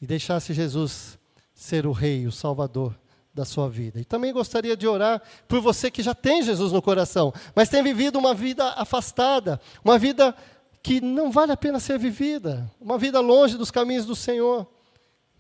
e 0.02 0.06
deixasse 0.06 0.54
Jesus 0.54 1.18
ser 1.54 1.88
o 1.88 1.94
Rei, 1.94 2.28
o 2.28 2.32
Salvador 2.32 2.94
da 3.38 3.46
sua 3.46 3.70
vida. 3.70 4.00
E 4.00 4.04
também 4.04 4.34
gostaria 4.34 4.76
de 4.76 4.88
orar 4.88 5.22
por 5.48 5.62
você 5.62 5.92
que 5.92 6.02
já 6.02 6.16
tem 6.16 6.42
Jesus 6.42 6.72
no 6.72 6.82
coração, 6.82 7.32
mas 7.56 7.70
tem 7.70 7.84
vivido 7.84 8.18
uma 8.18 8.34
vida 8.34 8.70
afastada, 8.74 9.62
uma 9.86 9.98
vida 9.98 10.36
que 10.82 11.00
não 11.00 11.32
vale 11.32 11.52
a 11.52 11.58
pena 11.58 11.80
ser 11.80 12.00
vivida, 12.00 12.70
uma 12.82 12.98
vida 12.98 13.20
longe 13.20 13.56
dos 13.56 13.70
caminhos 13.70 14.06
do 14.06 14.16
Senhor. 14.16 14.68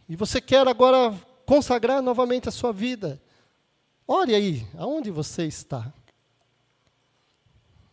E 0.07 0.15
você 0.15 0.39
quer 0.39 0.67
agora 0.67 1.13
consagrar 1.45 2.01
novamente 2.01 2.47
a 2.47 2.51
sua 2.51 2.71
vida. 2.71 3.19
Ore 4.07 4.35
aí, 4.35 4.67
aonde 4.77 5.09
você 5.09 5.45
está. 5.45 5.91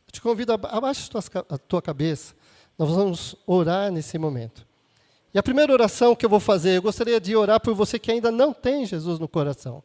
Eu 0.06 0.12
te 0.12 0.20
convido, 0.20 0.52
abaixe 0.52 1.10
a 1.48 1.58
tua 1.58 1.80
cabeça. 1.80 2.34
Nós 2.78 2.90
vamos 2.90 3.36
orar 3.46 3.90
nesse 3.90 4.18
momento. 4.18 4.66
E 5.32 5.38
a 5.38 5.42
primeira 5.42 5.72
oração 5.72 6.14
que 6.14 6.24
eu 6.24 6.30
vou 6.30 6.38
fazer, 6.38 6.76
eu 6.76 6.82
gostaria 6.82 7.20
de 7.20 7.34
orar 7.34 7.60
por 7.60 7.74
você 7.74 7.98
que 7.98 8.12
ainda 8.12 8.30
não 8.30 8.52
tem 8.52 8.86
Jesus 8.86 9.18
no 9.18 9.26
coração. 9.26 9.82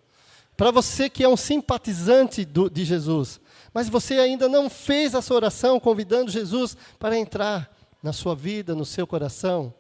Para 0.59 0.71
você 0.71 1.09
que 1.09 1.23
é 1.23 1.29
um 1.29 1.37
simpatizante 1.37 2.43
do, 2.43 2.69
de 2.69 2.83
Jesus, 2.83 3.39
mas 3.73 3.87
você 3.87 4.15
ainda 4.15 4.49
não 4.49 4.69
fez 4.69 5.13
essa 5.13 5.33
oração 5.33 5.79
convidando 5.79 6.29
Jesus 6.29 6.75
para 6.99 7.17
entrar 7.17 7.73
na 8.03 8.11
sua 8.11 8.35
vida, 8.35 8.75
no 8.75 8.83
seu 8.83 9.07
coração. 9.07 9.73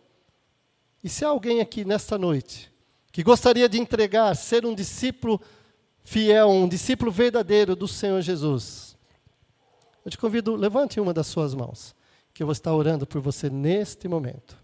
E 1.03 1.09
se 1.09 1.25
há 1.25 1.27
alguém 1.27 1.59
aqui 1.59 1.83
nesta 1.83 2.17
noite 2.17 2.71
que 3.11 3.21
gostaria 3.21 3.67
de 3.67 3.77
entregar, 3.77 4.33
ser 4.37 4.65
um 4.65 4.73
discípulo 4.73 5.41
fiel, 6.01 6.47
um 6.47 6.65
discípulo 6.65 7.11
verdadeiro 7.11 7.75
do 7.75 7.85
Senhor 7.85 8.21
Jesus, 8.21 8.95
eu 10.05 10.09
te 10.09 10.17
convido, 10.17 10.55
levante 10.55 10.97
uma 10.97 11.13
das 11.13 11.27
suas 11.27 11.53
mãos, 11.53 11.93
que 12.33 12.41
eu 12.41 12.47
vou 12.47 12.53
estar 12.53 12.73
orando 12.73 13.05
por 13.05 13.19
você 13.19 13.49
neste 13.49 14.07
momento 14.07 14.57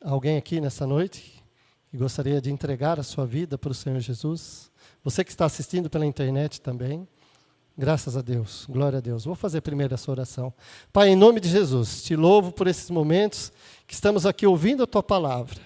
alguém 0.00 0.36
aqui 0.36 0.60
nessa 0.60 0.86
noite 0.86 1.42
que 1.90 1.96
gostaria 1.96 2.40
de 2.40 2.52
entregar 2.52 3.00
a 3.00 3.02
sua 3.02 3.26
vida 3.26 3.58
para 3.58 3.72
o 3.72 3.74
Senhor 3.74 3.98
Jesus? 3.98 4.69
Você 5.02 5.24
que 5.24 5.30
está 5.30 5.46
assistindo 5.46 5.88
pela 5.88 6.04
internet 6.04 6.60
também? 6.60 7.08
Graças 7.76 8.14
a 8.16 8.20
Deus, 8.20 8.66
glória 8.68 8.98
a 8.98 9.00
Deus. 9.00 9.24
Vou 9.24 9.34
fazer 9.34 9.62
primeiro 9.62 9.94
essa 9.94 10.10
oração. 10.10 10.52
Pai, 10.92 11.08
em 11.08 11.16
nome 11.16 11.40
de 11.40 11.48
Jesus, 11.48 12.02
te 12.02 12.14
louvo 12.14 12.52
por 12.52 12.66
esses 12.66 12.90
momentos 12.90 13.50
que 13.86 13.94
estamos 13.94 14.26
aqui 14.26 14.46
ouvindo 14.46 14.82
a 14.82 14.86
tua 14.86 15.02
palavra. 15.02 15.58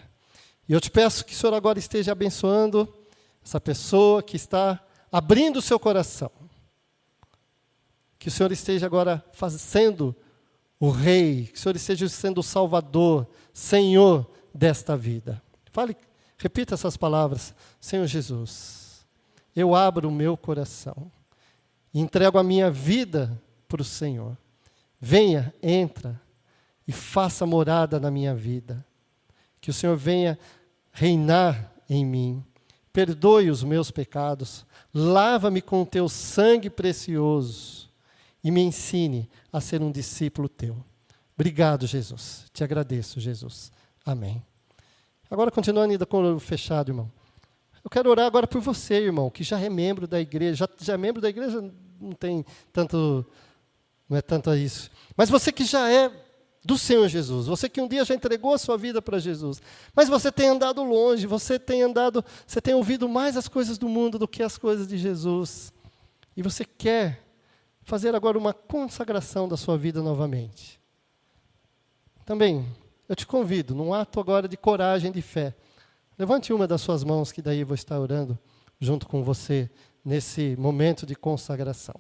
E 0.69 0.73
eu 0.73 0.81
te 0.81 0.93
peço 0.93 1.25
que 1.25 1.33
o 1.33 1.37
Senhor 1.37 1.53
agora 1.53 1.79
esteja 1.79 2.13
abençoando 2.13 2.89
essa 3.45 3.61
pessoa 3.61 4.23
que 4.23 4.37
está 4.37 4.81
abrindo 5.11 5.57
o 5.57 5.63
seu 5.63 5.79
coração. 5.81 6.31
Que 8.17 8.29
o 8.29 8.31
Senhor 8.31 8.53
esteja 8.53 8.87
agora 8.87 9.25
fazendo 9.33 10.15
o 10.79 10.91
Rei, 10.91 11.49
que 11.49 11.59
o 11.59 11.61
Senhor 11.61 11.75
esteja 11.75 12.09
sendo 12.09 12.39
o 12.39 12.45
Salvador, 12.45 13.27
Senhor 13.53 14.31
desta 14.55 14.97
vida. 14.97 15.43
Fale, 15.73 15.97
repita 16.39 16.75
essas 16.75 16.97
palavras, 16.97 17.53
Senhor 17.81 18.07
Jesus. 18.07 18.84
Eu 19.55 19.75
abro 19.75 20.09
o 20.09 20.13
meu 20.13 20.37
coração 20.37 21.11
entrego 21.95 22.39
a 22.39 22.43
minha 22.43 22.71
vida 22.71 23.41
para 23.69 23.81
o 23.81 23.85
Senhor. 23.85 24.37
Venha, 25.01 25.55
entra 25.63 26.21
e 26.87 26.93
faça 26.93 27.47
morada 27.47 28.01
na 28.01 28.11
minha 28.11 28.35
vida. 28.35 28.85
Que 29.61 29.71
o 29.71 29.75
Senhor 29.75 29.97
venha 29.97 30.39
reinar 30.93 31.73
em 31.89 32.05
mim. 32.05 32.45
Perdoe 32.93 33.51
os 33.51 33.63
meus 33.63 33.91
pecados, 33.91 34.65
lava-me 34.93 35.61
com 35.61 35.83
o 35.83 35.87
teu 35.87 36.09
sangue 36.09 36.71
precioso 36.71 37.91
e 38.43 38.51
me 38.51 38.63
ensine 38.63 39.29
a 39.53 39.61
ser 39.61 39.83
um 39.83 39.91
discípulo 39.91 40.49
teu. 40.49 40.77
Obrigado, 41.35 41.87
Jesus. 41.87 42.45
Te 42.53 42.63
agradeço, 42.63 43.19
Jesus. 43.19 43.73
Amém. 44.07 44.41
Agora, 45.29 45.51
continuando 45.51 45.91
ainda 45.91 46.07
com 46.07 46.35
o 46.35 46.39
fechado, 46.39 46.91
irmão. 46.91 47.11
Eu 47.85 47.91
quero 47.91 48.09
orar 48.09 48.27
agora 48.27 48.47
por 48.47 48.63
você, 48.63 48.95
irmão, 48.95 49.29
que 49.29 49.45
já 49.45 49.61
é 49.61 49.69
membro 49.69 50.07
da 50.07 50.19
igreja. 50.19 50.55
Já, 50.55 50.69
já 50.81 50.95
é 50.95 50.97
membro 50.97 51.21
da 51.21 51.29
igreja, 51.29 51.61
não 52.01 52.13
tem 52.13 52.45
tanto. 52.73 53.27
Não 54.09 54.17
é 54.17 54.23
tanto 54.23 54.55
isso. 54.55 54.91
Mas 55.15 55.29
você 55.29 55.53
que 55.53 55.65
já 55.65 55.91
é 55.93 56.11
do 56.65 56.79
Senhor 56.79 57.07
Jesus, 57.09 57.47
você 57.47 57.69
que 57.69 57.81
um 57.81 57.87
dia 57.87 58.05
já 58.07 58.15
entregou 58.15 58.55
a 58.55 58.59
sua 58.59 58.79
vida 58.79 59.03
para 59.03 59.19
Jesus, 59.19 59.61
mas 59.95 60.09
você 60.09 60.33
tem 60.33 60.49
andado 60.49 60.83
longe, 60.83 61.27
você 61.27 61.59
tem 61.59 61.83
andado, 61.83 62.25
você 62.47 62.59
tem 62.59 62.73
ouvido 62.73 63.07
mais 63.07 63.37
as 63.37 63.49
coisas 63.49 63.77
do 63.77 63.87
mundo 63.87 64.19
do 64.19 64.27
que 64.27 64.43
as 64.43 64.57
coisas 64.57 64.89
de 64.89 64.97
Jesus. 64.97 65.71
E 66.35 66.43
você 66.43 66.65
quer 66.65 67.23
fazer 67.83 68.15
agora 68.15 68.39
uma 68.39 68.55
consagração 68.55 69.47
da 69.47 69.59
sua 69.59 69.77
vida 69.77 70.03
novamente. 70.03 70.81
Também, 72.25 72.67
eu 73.07 73.15
te 73.15 73.27
convido, 73.27 73.75
num 73.75 73.93
ato 73.93 74.19
agora 74.19 74.49
de 74.49 74.57
coragem, 74.57 75.13
de 75.13 75.21
fé, 75.21 75.55
levante 76.19 76.53
uma 76.53 76.67
das 76.67 76.81
suas 76.81 77.05
mãos, 77.05 77.33
que 77.33 77.43
daí 77.43 77.61
eu 77.61 77.67
vou 77.67 77.75
estar 77.75 77.99
orando 77.99 78.39
junto 78.81 79.07
com 79.07 79.23
você 79.23 79.71
nesse 80.05 80.55
momento 80.57 81.07
de 81.07 81.15
consagração. 81.15 81.95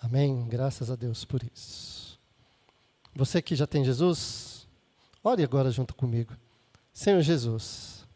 Amém. 0.00 0.46
Graças 0.48 0.90
a 0.90 0.96
Deus 0.96 1.24
por 1.24 1.42
isso. 1.42 2.18
Você 3.14 3.40
que 3.40 3.56
já 3.56 3.66
tem 3.66 3.84
Jesus, 3.84 4.68
ore 5.24 5.42
agora 5.42 5.70
junto 5.70 5.94
comigo. 5.94 6.34
Senhor 6.92 7.20
Jesus, 7.22 8.06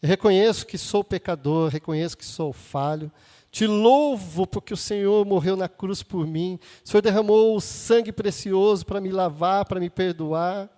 eu 0.00 0.08
reconheço 0.08 0.66
que 0.66 0.78
sou 0.78 1.04
pecador, 1.04 1.70
reconheço 1.70 2.16
que 2.16 2.24
sou 2.24 2.52
falho, 2.52 3.10
te 3.50 3.66
louvo 3.66 4.46
porque 4.46 4.74
o 4.74 4.76
Senhor 4.76 5.24
morreu 5.24 5.56
na 5.56 5.68
cruz 5.68 6.02
por 6.02 6.26
mim. 6.26 6.58
O 6.84 6.88
Senhor 6.88 7.02
derramou 7.02 7.56
o 7.56 7.60
sangue 7.60 8.10
precioso 8.10 8.84
para 8.84 9.00
me 9.00 9.10
lavar, 9.10 9.64
para 9.64 9.78
me 9.78 9.88
perdoar. 9.88 10.68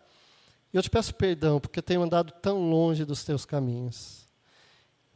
Eu 0.77 0.83
te 0.83 0.91
peço 0.91 1.14
perdão 1.14 1.59
porque 1.59 1.81
tenho 1.81 2.03
andado 2.03 2.31
tão 2.33 2.68
longe 2.68 3.03
dos 3.03 3.24
teus 3.24 3.47
caminhos. 3.47 4.27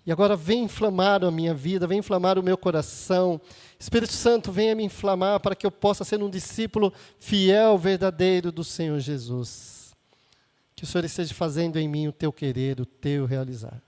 E 0.06 0.10
agora 0.10 0.34
vem 0.34 0.64
inflamar 0.64 1.22
a 1.22 1.30
minha 1.30 1.52
vida, 1.52 1.86
vem 1.86 1.98
inflamar 1.98 2.38
o 2.38 2.42
meu 2.42 2.56
coração. 2.56 3.38
Espírito 3.78 4.14
Santo, 4.14 4.50
venha 4.50 4.74
me 4.74 4.84
inflamar 4.84 5.38
para 5.38 5.54
que 5.54 5.66
eu 5.66 5.70
possa 5.70 6.02
ser 6.02 6.22
um 6.22 6.30
discípulo 6.30 6.90
fiel, 7.18 7.76
verdadeiro 7.76 8.50
do 8.50 8.64
Senhor 8.64 8.98
Jesus. 9.00 9.94
Que 10.74 10.84
o 10.84 10.86
Senhor 10.86 11.04
esteja 11.04 11.34
fazendo 11.34 11.78
em 11.78 11.86
mim 11.86 12.08
o 12.08 12.12
teu 12.12 12.32
querer, 12.32 12.80
o 12.80 12.86
teu 12.86 13.26
realizar. 13.26 13.82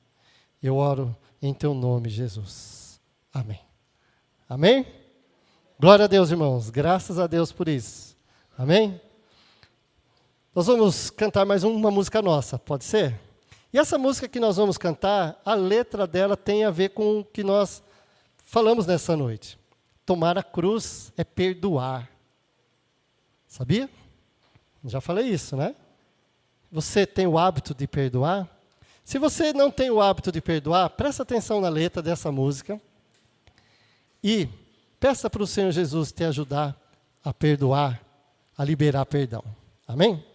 Eu 0.62 0.77
oro 0.77 1.16
em 1.41 1.55
teu 1.55 1.73
nome, 1.73 2.11
Jesus. 2.11 3.01
Amém. 3.33 3.61
Amém? 4.47 4.87
Glória 5.81 6.05
a 6.05 6.09
Deus, 6.09 6.31
irmãos. 6.31 6.68
Graças 6.68 7.18
a 7.18 7.27
Deus 7.27 7.51
por 7.51 7.66
isso. 7.66 8.14
Amém? 8.59 9.01
Nós 10.55 10.67
vamos 10.67 11.09
cantar 11.09 11.47
mais 11.47 11.65
uma 11.65 11.91
música 11.91 12.21
nossa, 12.21 12.59
pode 12.59 12.85
ser? 12.85 13.19
E 13.73 13.79
essa 13.79 13.97
música 13.97 14.29
que 14.29 14.39
nós 14.39 14.59
vamos 14.59 14.77
cantar, 14.77 15.41
a 15.47 15.55
letra 15.55 16.07
dela 16.07 16.37
tem 16.37 16.63
a 16.63 16.71
ver 16.71 16.91
com 16.91 17.21
o 17.21 17.25
que 17.25 17.43
nós 17.43 17.83
falamos 18.37 18.87
nessa 18.87 19.17
noite. 19.17 19.59
Tomar 20.05 20.37
a 20.37 20.43
cruz 20.43 21.11
é 21.17 21.25
perdoar. 21.25 22.07
Sabia? 23.49 23.89
Já 24.85 25.01
falei 25.01 25.27
isso, 25.27 25.57
né? 25.57 25.75
Você 26.71 27.07
tem 27.07 27.27
o 27.27 27.39
hábito 27.39 27.75
de 27.75 27.87
perdoar? 27.87 28.47
Se 29.03 29.19
você 29.19 29.55
não 29.55 29.71
tem 29.71 29.91
o 29.91 30.03
hábito 30.03 30.31
de 30.31 30.43
perdoar, 30.43 30.91
presta 30.91 31.23
atenção 31.23 31.63
na 31.63 31.71
letra 31.71 32.03
dessa 32.03 32.31
música. 32.31 32.79
E 34.23 34.51
peça 35.01 35.31
para 35.31 35.43
o 35.43 35.47
Senhor 35.47 35.71
Jesus 35.71 36.13
te 36.13 36.25
ajudar 36.25 36.79
a 37.25 37.33
perdoar, 37.33 38.03
a 38.55 38.63
liberar 38.63 39.07
perdão. 39.07 39.43
Amém? 39.89 40.32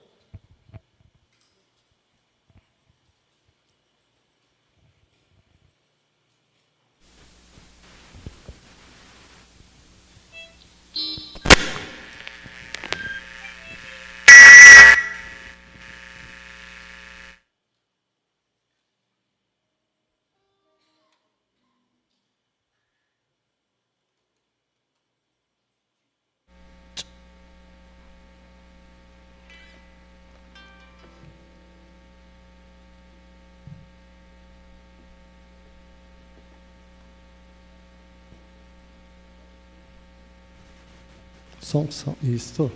Som, 41.68 41.92
som. 41.92 42.16
Isso. 42.24 42.72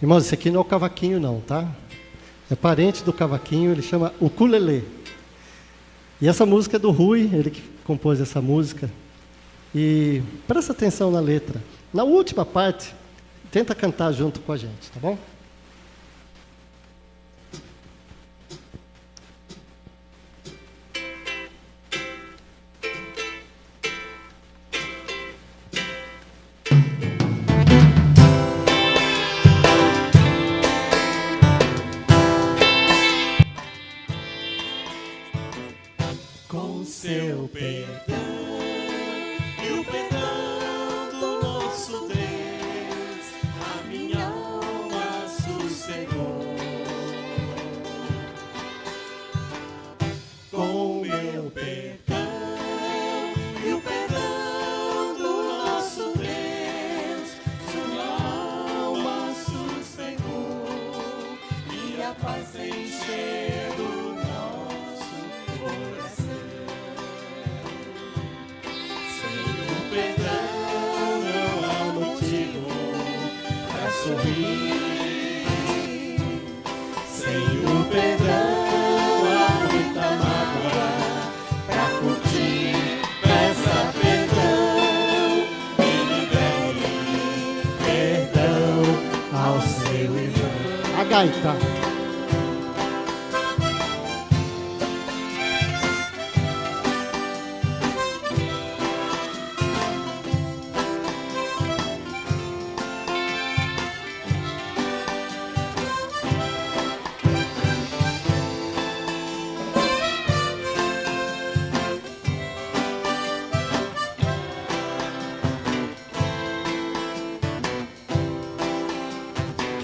Irmãos, 0.00 0.24
esse 0.24 0.32
aqui 0.32 0.48
não 0.48 0.58
é 0.58 0.62
o 0.62 0.64
cavaquinho, 0.64 1.18
não, 1.18 1.40
tá? 1.40 1.68
É 2.48 2.54
parente 2.54 3.02
do 3.02 3.12
cavaquinho, 3.12 3.72
ele 3.72 3.82
chama 3.82 4.14
ukulele. 4.20 4.86
E 6.20 6.28
essa 6.28 6.46
música 6.46 6.76
é 6.76 6.78
do 6.78 6.92
Rui, 6.92 7.28
ele 7.32 7.50
que 7.50 7.60
compôs 7.82 8.20
essa 8.20 8.40
música. 8.40 8.88
E 9.74 10.22
presta 10.46 10.70
atenção 10.70 11.10
na 11.10 11.18
letra. 11.18 11.60
Na 11.92 12.04
última 12.04 12.46
parte, 12.46 12.94
tenta 13.50 13.74
cantar 13.74 14.12
junto 14.12 14.38
com 14.38 14.52
a 14.52 14.56
gente, 14.56 14.92
tá 14.92 15.00
bom? 15.00 15.18
Gaita. 37.04 38.53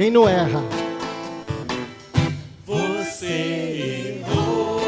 Quem 0.00 0.10
não 0.10 0.26
erra? 0.26 0.64
Você 2.64 4.22
errou, 4.24 4.80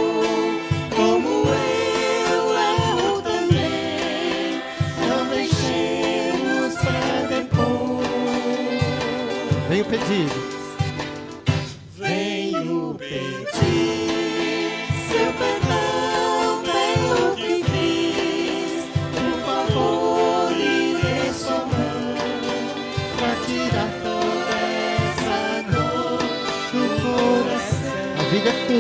como 0.97 1.29
eu 1.49 2.45
erro 2.57 3.21
também. 3.21 4.63
Não 5.07 5.29
deixemos 5.29 6.77
pra 6.77 7.27
depois. 7.29 8.09
Vem 9.69 9.83
o 9.83 9.85
pedido. 9.85 10.52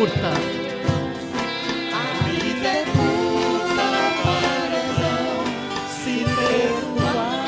Curta. 0.02 0.32
A 1.92 2.26
vida 2.26 2.66
é 2.66 2.84
curta 2.86 3.86
para 4.24 4.82
não 4.98 5.30
se 5.86 6.14
perdoar. 6.24 7.44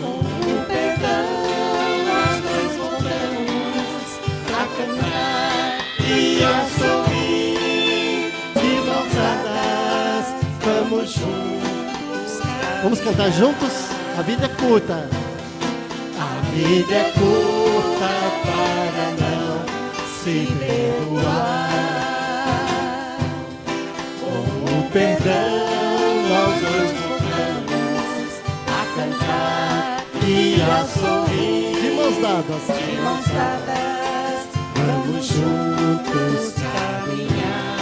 Com 0.00 0.18
o 0.18 0.66
perdão 0.66 1.28
nós 2.08 2.34
dois 2.42 2.72
voltamos 2.78 4.08
a 4.50 4.62
cantar 4.76 5.62
e 6.00 6.10
a 6.42 6.46
sorrir. 6.80 8.32
De 8.60 8.72
mãos 8.84 9.12
dadas, 9.14 10.26
vamos 10.64 11.10
juntos. 11.12 12.30
Vamos 12.82 13.00
cantar 13.00 13.30
juntos? 13.30 13.72
A 14.18 14.22
vida 14.22 14.46
é 14.46 14.48
curta. 14.48 15.08
A 16.18 16.50
vida 16.50 16.92
é 16.92 17.12
curta 17.12 18.10
para 18.42 19.04
não 19.20 19.51
se 20.22 20.46
perdoar. 20.56 21.68
Com 24.20 24.38
o 24.70 24.90
perdão, 24.92 25.32
nós 26.28 26.60
dois 26.60 26.92
voltamos 27.02 28.30
a 28.68 28.80
cantar 28.94 30.04
e 30.24 30.62
a 30.62 30.84
sorrir. 30.84 31.80
De 31.80 31.90
mãos 31.96 32.16
dadas. 32.22 32.62
De 32.78 32.96
mãos 33.02 33.26
dadas, 33.34 34.46
vamos 34.76 35.26
juntos 35.26 36.54
caminhar. 36.62 37.76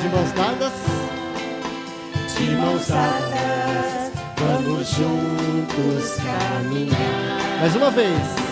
De 0.00 0.08
mãos 0.08 0.32
dadas. 0.36 0.72
De 2.38 2.56
mãos 2.56 2.86
dadas, 2.86 4.12
vamos 4.36 4.88
juntos 4.88 6.16
caminhar. 6.16 7.60
Mais 7.60 7.74
uma 7.74 7.90
vez. 7.90 8.51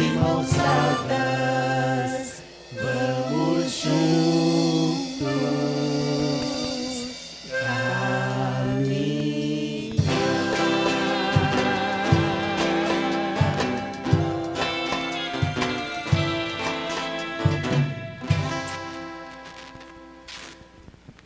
De 0.00 0.08
mãos 0.12 0.50
dadas, 0.54 2.42
vamos 2.72 3.82
juntos. 3.82 4.00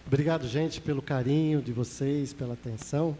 Obrigado, 0.05 0.49
gente, 0.49 0.81
pelo 0.81 1.01
carinho 1.01 1.63
de 1.63 1.73
vocês, 1.73 2.33
pela 2.33 2.55
atenção. 2.55 3.17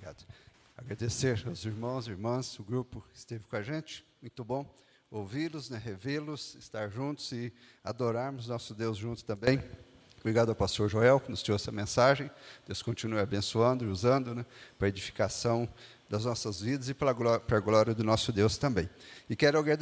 Obrigado. 0.00 0.24
Agradecer 0.90 1.40
aos 1.46 1.64
irmãos 1.64 2.08
e 2.08 2.10
irmãs, 2.10 2.58
o 2.58 2.64
grupo 2.64 3.00
que 3.12 3.16
esteve 3.16 3.44
com 3.44 3.54
a 3.54 3.62
gente. 3.62 4.04
Muito 4.20 4.44
bom 4.44 4.68
ouvi-los, 5.08 5.70
né, 5.70 5.78
revê-los, 5.78 6.56
estar 6.56 6.90
juntos 6.90 7.30
e 7.30 7.52
adorarmos 7.84 8.48
nosso 8.48 8.74
Deus 8.74 8.98
juntos 8.98 9.22
também. 9.22 9.62
Obrigado 10.18 10.48
ao 10.48 10.54
pastor 10.56 10.88
Joel, 10.88 11.20
que 11.20 11.30
nos 11.30 11.44
trouxe 11.44 11.62
essa 11.62 11.70
mensagem. 11.70 12.28
Deus 12.66 12.82
continue 12.82 13.20
abençoando 13.20 13.84
e 13.84 13.86
usando 13.86 14.34
né, 14.34 14.44
para 14.76 14.86
a 14.86 14.88
edificação 14.88 15.68
das 16.08 16.24
nossas 16.24 16.60
vidas 16.60 16.88
e 16.88 16.94
para 16.94 17.10
a 17.10 17.12
glória, 17.12 17.38
para 17.38 17.58
a 17.58 17.60
glória 17.60 17.94
do 17.94 18.02
nosso 18.02 18.32
Deus 18.32 18.58
também. 18.58 18.90
E 19.28 19.36
quero 19.36 19.60
agradecer. 19.60 19.78